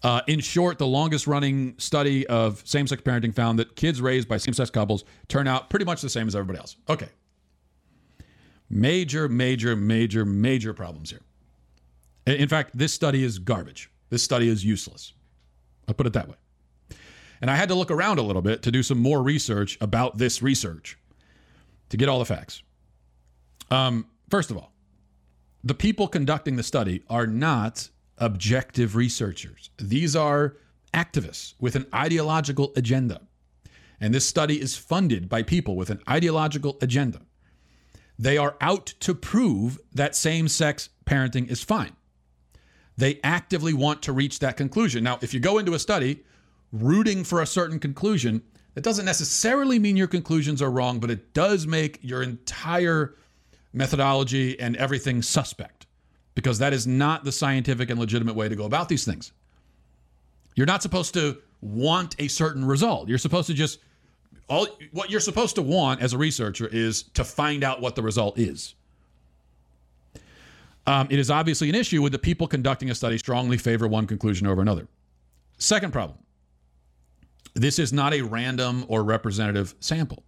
[0.02, 4.28] Uh, in short, the longest running study of same sex parenting found that kids raised
[4.28, 6.76] by same sex couples turn out pretty much the same as everybody else.
[6.88, 7.08] Okay.
[8.68, 11.20] Major, major, major, major problems here.
[12.26, 13.90] In fact, this study is garbage.
[14.14, 15.12] This study is useless.
[15.88, 16.36] I'll put it that way.
[17.40, 20.18] And I had to look around a little bit to do some more research about
[20.18, 20.96] this research
[21.88, 22.62] to get all the facts.
[23.72, 24.72] Um, first of all,
[25.64, 29.70] the people conducting the study are not objective researchers.
[29.78, 30.58] These are
[30.92, 33.20] activists with an ideological agenda.
[34.00, 37.22] And this study is funded by people with an ideological agenda.
[38.16, 41.96] They are out to prove that same sex parenting is fine.
[42.96, 45.04] They actively want to reach that conclusion.
[45.04, 46.22] Now, if you go into a study
[46.72, 48.42] rooting for a certain conclusion,
[48.74, 53.14] that doesn't necessarily mean your conclusions are wrong, but it does make your entire
[53.72, 55.86] methodology and everything suspect
[56.34, 59.32] because that is not the scientific and legitimate way to go about these things.
[60.54, 63.08] You're not supposed to want a certain result.
[63.08, 63.80] You're supposed to just
[64.48, 68.02] all what you're supposed to want as a researcher is to find out what the
[68.02, 68.74] result is.
[70.86, 74.06] Um, it is obviously an issue with the people conducting a study strongly favor one
[74.06, 74.86] conclusion over another.
[75.58, 76.18] Second problem
[77.54, 80.24] this is not a random or representative sample.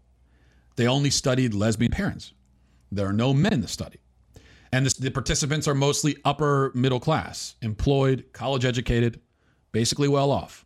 [0.77, 2.33] They only studied lesbian parents.
[2.93, 3.99] There are no men in the study.
[4.73, 9.21] And the participants are mostly upper middle class, employed, college educated,
[9.73, 10.65] basically well off.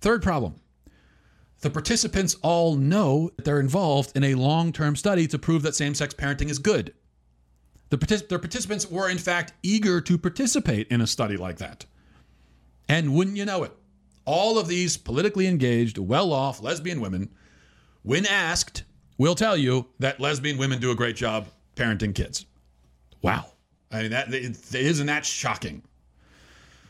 [0.00, 0.60] Third problem
[1.62, 5.74] the participants all know that they're involved in a long term study to prove that
[5.74, 6.94] same sex parenting is good.
[7.88, 11.86] The, partic- the participants were, in fact, eager to participate in a study like that.
[12.88, 13.72] And wouldn't you know it,
[14.24, 17.30] all of these politically engaged, well off lesbian women,
[18.02, 18.84] when asked,
[19.18, 22.46] will tell you that lesbian women do a great job parenting kids.
[23.22, 23.46] Wow.
[23.90, 25.82] I mean, that isn't that shocking?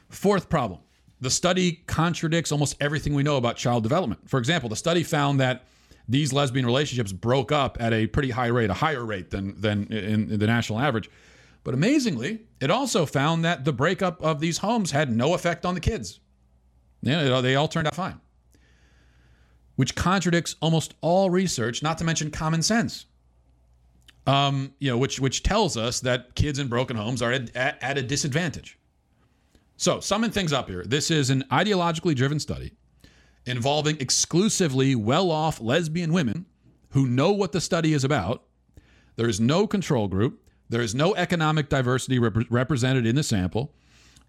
[0.09, 0.81] Fourth problem
[1.21, 4.29] the study contradicts almost everything we know about child development.
[4.29, 5.65] For example, the study found that
[6.09, 9.85] these lesbian relationships broke up at a pretty high rate, a higher rate than, than
[9.93, 11.11] in, in the national average.
[11.65, 15.75] But amazingly, it also found that the breakup of these homes had no effect on
[15.75, 16.21] the kids.
[17.03, 18.21] Yeah, they all turned out fine,
[19.75, 23.07] which contradicts almost all research, not to mention common sense.
[24.27, 27.81] Um, you know, which which tells us that kids in broken homes are at, at,
[27.81, 28.77] at a disadvantage.
[29.77, 32.73] So, summing things up here, this is an ideologically driven study
[33.47, 36.47] involving exclusively well off lesbian women
[36.91, 38.45] who know what the study is about.
[39.17, 43.73] There is no control group, there is no economic diversity rep- represented in the sample,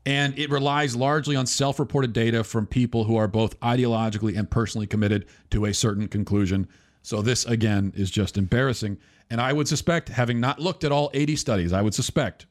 [0.05, 4.49] and it relies largely on self reported data from people who are both ideologically and
[4.49, 6.67] personally committed to a certain conclusion.
[7.01, 8.97] So, this again is just embarrassing.
[9.29, 12.45] And I would suspect, having not looked at all 80 studies, I would suspect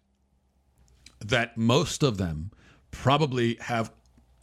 [1.25, 2.51] that most of them
[2.91, 3.93] probably have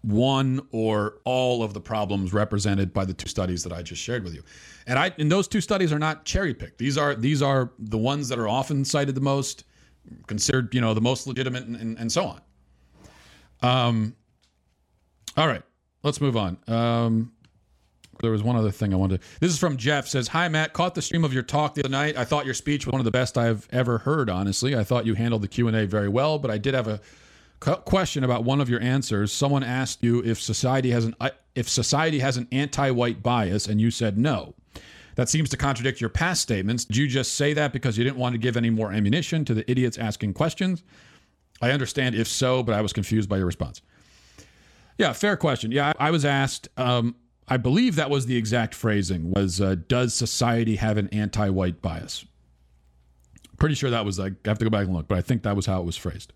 [0.04, 4.24] one or all of the problems represented by the two studies that I just shared
[4.24, 4.44] with you.
[4.86, 6.78] And I and those two studies are not cherry picked.
[6.78, 9.64] These are these are the ones that are often cited the most,
[10.28, 12.42] considered, you know, the most legitimate and, and, and so on.
[13.62, 14.16] Um
[15.38, 15.64] all right,
[16.04, 16.58] let's move on.
[16.68, 17.32] Um
[18.22, 19.28] there was one other thing I wanted to.
[19.40, 20.08] This is from Jeff.
[20.08, 22.18] Says, "Hi Matt, caught the stream of your talk the other night.
[22.18, 24.30] I thought your speech was one of the best I've ever heard.
[24.30, 26.88] Honestly, I thought you handled the Q and A very well, but I did have
[26.90, 27.00] a
[27.64, 29.32] question about one of your answers.
[29.32, 33.80] Someone asked you if society has an uh, if society has an anti-white bias, and
[33.80, 34.56] you said no.
[35.16, 36.86] That seems to contradict your past statements.
[36.86, 39.54] Did you just say that because you didn't want to give any more ammunition to
[39.54, 40.84] the idiots asking questions?
[41.62, 43.82] I understand if so, but I was confused by your response.
[44.98, 45.72] Yeah, fair question.
[45.72, 46.68] Yeah, I was asked.
[46.78, 47.16] Um,
[47.48, 49.32] I believe that was the exact phrasing.
[49.32, 52.26] Was uh, does society have an anti-white bias?
[53.60, 54.18] Pretty sure that was.
[54.18, 55.86] Like, I have to go back and look, but I think that was how it
[55.86, 56.34] was phrased.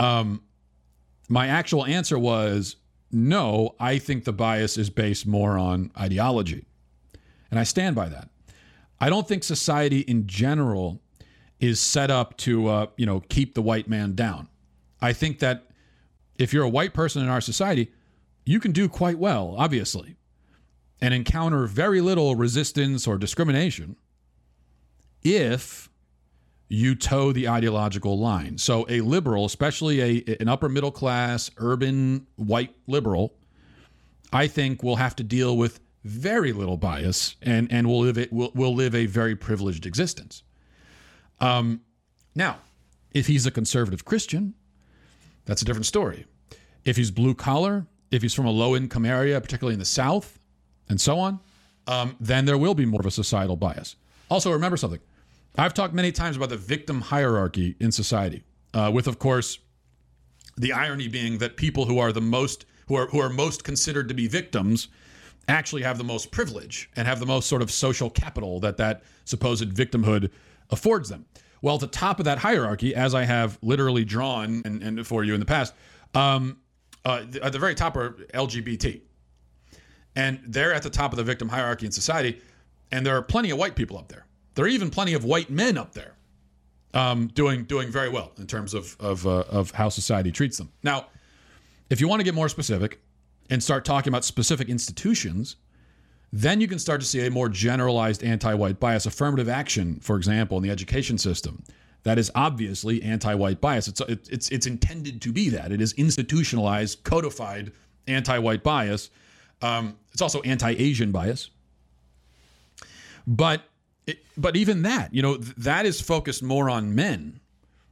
[0.00, 0.42] Um,
[1.28, 2.76] my actual answer was
[3.12, 6.64] no, I think the bias is based more on ideology.
[7.50, 8.30] And I stand by that.
[9.00, 11.00] I don't think society in general
[11.58, 14.48] is set up to, uh, you know, keep the white man down.
[15.02, 15.66] I think that
[16.38, 17.92] if you're a white person in our society,
[18.46, 20.16] you can do quite well, obviously,
[21.00, 23.96] and encounter very little resistance or discrimination
[25.22, 25.89] if
[26.72, 28.56] you toe the ideological line.
[28.56, 33.34] So a liberal, especially a an upper middle class urban white liberal,
[34.32, 38.32] I think will have to deal with very little bias and and will live it
[38.32, 40.44] will, will live a very privileged existence.
[41.40, 41.80] Um,
[42.36, 42.58] now,
[43.10, 44.54] if he's a conservative Christian,
[45.46, 46.24] that's a different story.
[46.84, 50.38] If he's blue collar, if he's from a low income area, particularly in the South,
[50.88, 51.40] and so on,
[51.88, 53.96] um, then there will be more of a societal bias.
[54.30, 55.00] Also, remember something
[55.56, 59.58] I've talked many times about the victim hierarchy in society, uh, with, of course,
[60.56, 64.08] the irony being that people who are the most who are who are most considered
[64.08, 64.88] to be victims
[65.48, 69.02] actually have the most privilege and have the most sort of social capital that that
[69.24, 70.30] supposed victimhood
[70.70, 71.24] affords them.
[71.62, 75.24] Well, at the top of that hierarchy, as I have literally drawn and, and for
[75.24, 75.74] you in the past,
[76.14, 76.58] um,
[77.04, 79.00] uh, at the very top are LGBT,
[80.16, 82.40] and they're at the top of the victim hierarchy in society,
[82.92, 84.26] and there are plenty of white people up there.
[84.60, 86.12] There are even plenty of white men up there
[86.92, 90.70] um, doing doing very well in terms of of, uh, of how society treats them.
[90.82, 91.06] Now,
[91.88, 93.00] if you want to get more specific
[93.48, 95.56] and start talking about specific institutions,
[96.30, 99.06] then you can start to see a more generalized anti-white bias.
[99.06, 101.64] Affirmative action, for example, in the education system,
[102.02, 103.88] that is obviously anti-white bias.
[103.88, 105.72] It's it's it's intended to be that.
[105.72, 107.72] It is institutionalized, codified
[108.08, 109.08] anti-white bias.
[109.62, 111.48] Um, it's also anti-Asian bias.
[113.26, 113.62] But
[114.36, 117.40] but even that, you know, th- that is focused more on men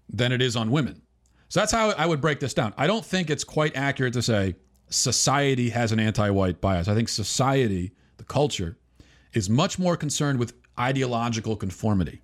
[0.08, 1.02] than it is on women.
[1.48, 2.74] So that's how I would break this down.
[2.76, 4.56] I don't think it's quite accurate to say
[4.90, 6.88] society has an anti-white bias.
[6.88, 8.76] I think society, the culture,
[9.32, 12.22] is much more concerned with ideological conformity.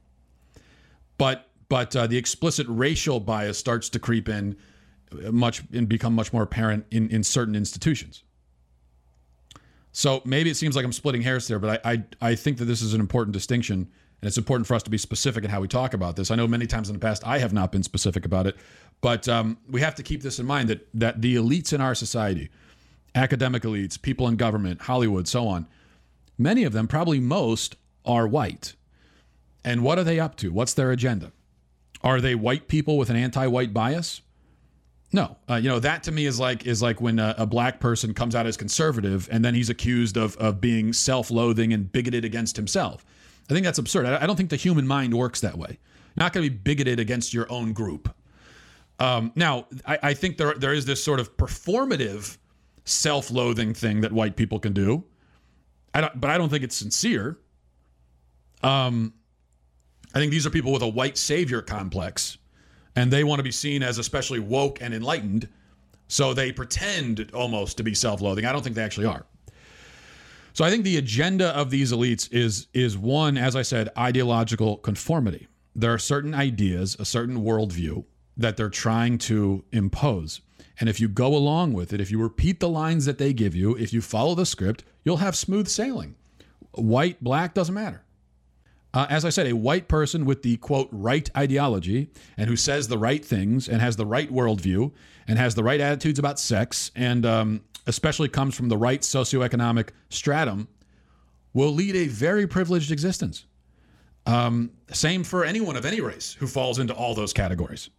[1.18, 4.56] But but uh, the explicit racial bias starts to creep in
[5.30, 8.22] much and become much more apparent in, in certain institutions.
[9.96, 12.64] So maybe it seems like I'm splitting hairs there, but I, I, I think that
[12.64, 15.60] this is an important distinction, and it's important for us to be specific in how
[15.60, 16.32] we talk about this.
[16.32, 18.56] I know many times in the past I have not been specific about it,
[19.00, 21.94] but um, we have to keep this in mind that that the elites in our
[21.94, 22.50] society,
[23.14, 25.68] academic elites, people in government, Hollywood, so on,
[26.36, 28.74] many of them, probably most, are white.
[29.64, 30.50] And what are they up to?
[30.50, 31.30] What's their agenda?
[32.02, 34.22] Are they white people with an anti-white bias?
[35.14, 37.78] No, uh, you know that to me is like is like when a, a, black
[37.78, 42.24] person comes out as conservative and then he's accused of of being self-loathing and bigoted
[42.24, 43.06] against himself.
[43.48, 44.06] I think that's absurd.
[44.06, 45.68] I, I don't think the human mind works that way.
[45.68, 48.12] You're not going to be bigoted against your own group.
[48.98, 52.36] Um, now, I, I think there there is this sort of performative
[52.84, 55.04] self-loathing thing that white people can do.
[55.94, 57.38] I but I don't think it's sincere.
[58.64, 59.14] Um,
[60.12, 62.36] I think these are people with a white savior complex,
[62.96, 65.48] and they want to be seen as especially woke and enlightened.
[66.08, 68.44] So they pretend almost to be self-loathing.
[68.44, 69.26] I don't think they actually are.
[70.52, 74.76] So I think the agenda of these elites is is one, as I said, ideological
[74.76, 75.48] conformity.
[75.74, 78.04] There are certain ideas, a certain worldview
[78.36, 80.40] that they're trying to impose.
[80.78, 83.56] And if you go along with it, if you repeat the lines that they give
[83.56, 86.14] you, if you follow the script, you'll have smooth sailing.
[86.72, 88.03] White, black, doesn't matter.
[88.94, 92.86] Uh, as I said, a white person with the quote right ideology and who says
[92.86, 94.92] the right things and has the right worldview
[95.26, 99.88] and has the right attitudes about sex and um, especially comes from the right socioeconomic
[100.10, 100.68] stratum
[101.54, 103.46] will lead a very privileged existence.
[104.26, 107.90] Um, same for anyone of any race who falls into all those categories.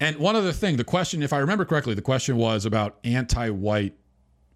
[0.00, 3.94] And one other thing, the question, if I remember correctly, the question was about anti-white.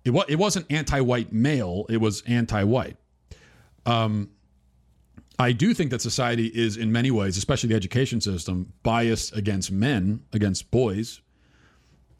[0.04, 2.96] It, was, it wasn't anti-white male; it was anti-white.
[3.86, 4.30] Um,
[5.38, 9.72] I do think that society is, in many ways, especially the education system, biased against
[9.72, 11.20] men, against boys,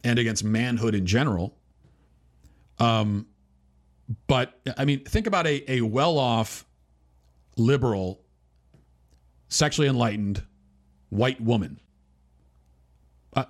[0.03, 1.57] and against manhood in general.
[2.79, 3.27] Um,
[4.27, 6.67] but I mean, think about a, a well off,
[7.57, 8.21] liberal,
[9.49, 10.43] sexually enlightened
[11.11, 11.81] white woman.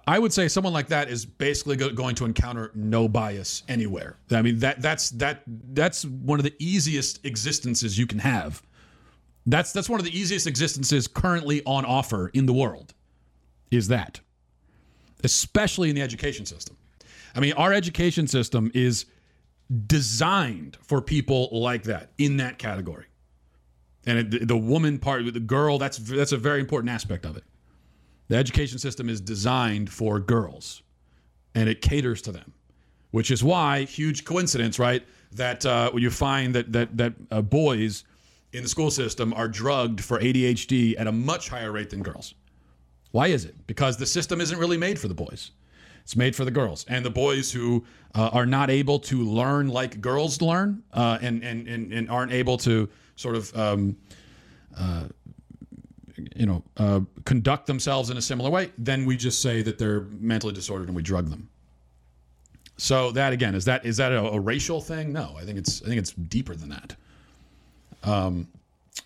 [0.06, 4.16] I would say someone like that is basically going to encounter no bias anywhere.
[4.30, 8.62] I mean that that's that that's one of the easiest existences you can have
[9.46, 12.94] that's that's one of the easiest existences currently on offer in the world.
[13.70, 14.20] Is that,
[15.22, 16.76] especially in the education system.
[17.34, 19.06] I mean, our education system is
[19.86, 23.06] designed for people like that in that category.
[24.06, 27.44] And it, the woman part, the girl, that's that's a very important aspect of it.
[28.28, 30.82] The education system is designed for girls,
[31.54, 32.52] and it caters to them,
[33.10, 35.04] which is why huge coincidence, right?
[35.32, 38.04] That uh, you find that that that uh, boys
[38.54, 42.34] in the school system are drugged for ADHD at a much higher rate than girls.
[43.10, 43.66] Why is it?
[43.66, 45.50] Because the system isn't really made for the boys.
[46.02, 46.84] It's made for the girls.
[46.88, 47.84] And the boys who
[48.14, 52.32] uh, are not able to learn like girls learn uh, and, and, and, and, aren't
[52.32, 53.96] able to sort of, um,
[54.78, 55.04] uh,
[56.36, 60.02] you know, uh, conduct themselves in a similar way, then we just say that they're
[60.20, 61.48] mentally disordered and we drug them.
[62.76, 65.12] So that again is that is that a, a racial thing?
[65.12, 66.96] No, I think it's I think it's deeper than that.
[68.04, 68.48] Um,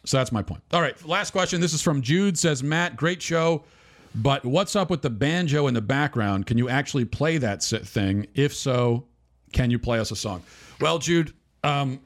[0.04, 0.62] so that's my point.
[0.72, 1.60] All right, last question.
[1.60, 2.38] This is from Jude.
[2.38, 3.64] Says Matt, great show,
[4.14, 6.46] but what's up with the banjo in the background?
[6.46, 8.26] Can you actually play that thing?
[8.34, 9.04] If so,
[9.52, 10.42] can you play us a song?
[10.80, 11.32] Well, Jude,
[11.64, 12.00] um,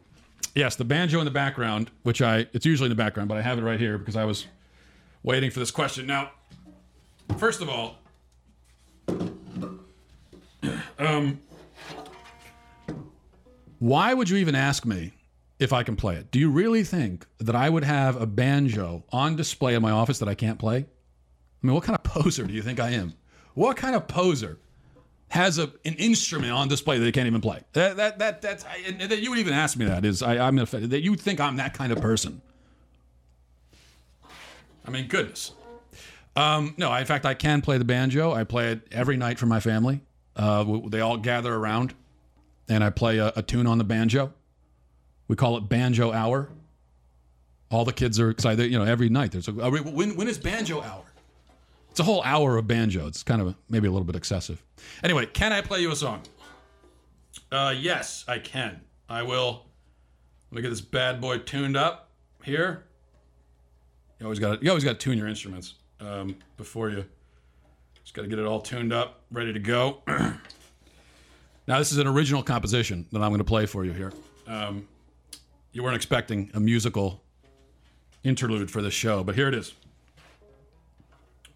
[0.55, 3.43] yes, the banjo in the background, which I it's usually in the background, but I
[3.43, 4.47] have it right here because I was
[5.23, 6.07] waiting for this question.
[6.07, 6.31] Now,
[7.39, 7.97] first of all,
[10.99, 11.41] um,
[13.79, 15.13] why would you even ask me
[15.63, 16.31] if I can play it.
[16.33, 20.19] Do you really think that I would have a banjo on display in my office
[20.19, 20.79] that I can't play?
[20.79, 23.15] I mean, what kind of poser do you think I am?
[23.55, 24.59] What kind of poser
[25.29, 27.61] has a, an instrument on display that they can't even play?
[27.75, 30.59] That that that that's I, that you would even ask me that is I, I'm
[30.59, 32.43] offended that you think I'm that kind of person.
[34.85, 35.53] I mean, goodness.
[36.35, 38.33] Um, no, in fact, I can play the banjo.
[38.33, 40.01] I play it every night for my family.
[40.35, 41.95] Uh, they all gather around,
[42.69, 44.33] and I play a, a tune on the banjo.
[45.33, 46.51] We call it Banjo Hour.
[47.71, 48.71] All the kids are excited.
[48.71, 51.05] You know, every night there's a when when is Banjo Hour?
[51.91, 53.07] It's a whole hour of banjo.
[53.07, 54.63] It's kind of maybe a little bit excessive.
[55.03, 56.21] Anyway, can I play you a song?
[57.51, 58.83] Uh, yes, I can.
[59.09, 59.65] I will.
[60.51, 62.11] Let me get this bad boy tuned up
[62.45, 62.85] here.
[64.21, 67.07] You always got you always got to tune your instruments um, before you.
[68.03, 70.03] Just got to get it all tuned up, ready to go.
[71.69, 74.13] Now, this is an original composition that I'm going to play for you here.
[74.49, 74.89] Um,
[75.73, 77.23] you weren't expecting a musical
[78.25, 79.75] interlude for this show, but here it is.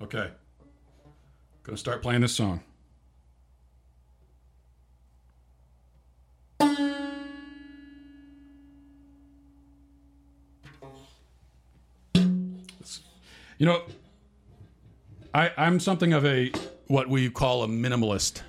[0.03, 0.31] Okay.
[1.63, 2.61] Gonna start playing this song.
[13.59, 13.83] You know,
[15.33, 16.53] I, I'm something of a
[16.89, 18.43] what we call a minimalist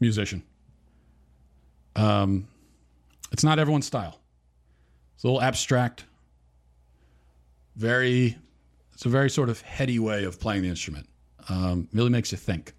[0.00, 0.42] musician.
[1.94, 2.48] Um,
[3.32, 4.18] it's not everyone's style.
[5.16, 6.04] It's a little abstract.
[7.74, 8.36] Very,
[8.92, 11.08] it's a very sort of heady way of playing the instrument.
[11.48, 12.74] Um, really makes you think.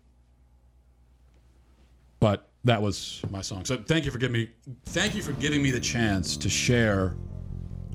[2.20, 3.66] But that was my song.
[3.66, 4.50] So thank you for giving me,
[4.86, 7.16] thank you for giving me the chance to share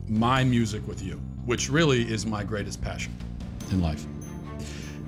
[0.08, 1.14] my music with you,
[1.46, 3.14] which really is my greatest passion
[3.70, 4.04] in life.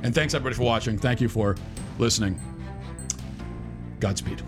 [0.03, 0.99] And thanks everybody for watching.
[0.99, 1.57] Thank you for
[1.99, 2.41] listening.
[4.01, 4.43] Godspeed.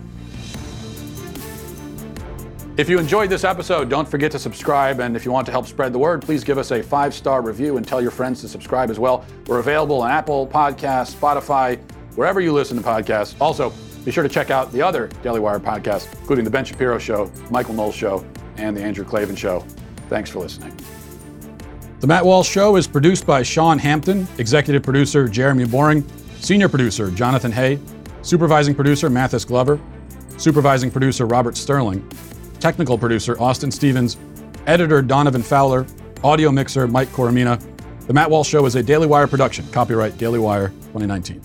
[2.77, 4.99] If you enjoyed this episode, don't forget to subscribe.
[4.99, 7.41] And if you want to help spread the word, please give us a five star
[7.41, 9.25] review and tell your friends to subscribe as well.
[9.47, 11.79] We're available on Apple Podcasts, Spotify,
[12.13, 13.35] wherever you listen to podcasts.
[13.41, 13.73] Also,
[14.05, 17.31] be sure to check out the other Daily Wire podcasts, including The Ben Shapiro Show,
[17.49, 18.23] Michael Knowles Show,
[18.57, 19.65] and The Andrew Klavan Show.
[20.07, 20.71] Thanks for listening.
[21.99, 26.07] The Matt Walsh Show is produced by Sean Hampton, executive producer Jeremy Boring,
[26.39, 27.79] senior producer Jonathan Hay,
[28.21, 29.79] supervising producer Mathis Glover,
[30.37, 32.07] supervising producer Robert Sterling,
[32.59, 34.17] technical producer Austin Stevens,
[34.65, 35.85] editor Donovan Fowler,
[36.23, 37.61] audio mixer Mike Coromina.
[38.07, 39.67] The Matt Walsh Show is a Daily Wire production.
[39.71, 41.41] Copyright Daily Wire 2019.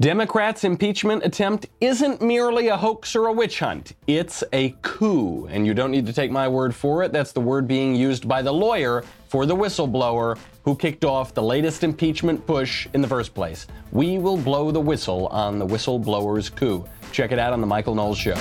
[0.00, 3.92] Democrats' impeachment attempt isn't merely a hoax or a witch hunt.
[4.08, 5.46] It's a coup.
[5.46, 7.12] And you don't need to take my word for it.
[7.12, 11.42] That's the word being used by the lawyer for the whistleblower who kicked off the
[11.42, 13.68] latest impeachment push in the first place.
[13.92, 16.84] We will blow the whistle on the whistleblower's coup.
[17.12, 18.34] Check it out on The Michael Knowles Show.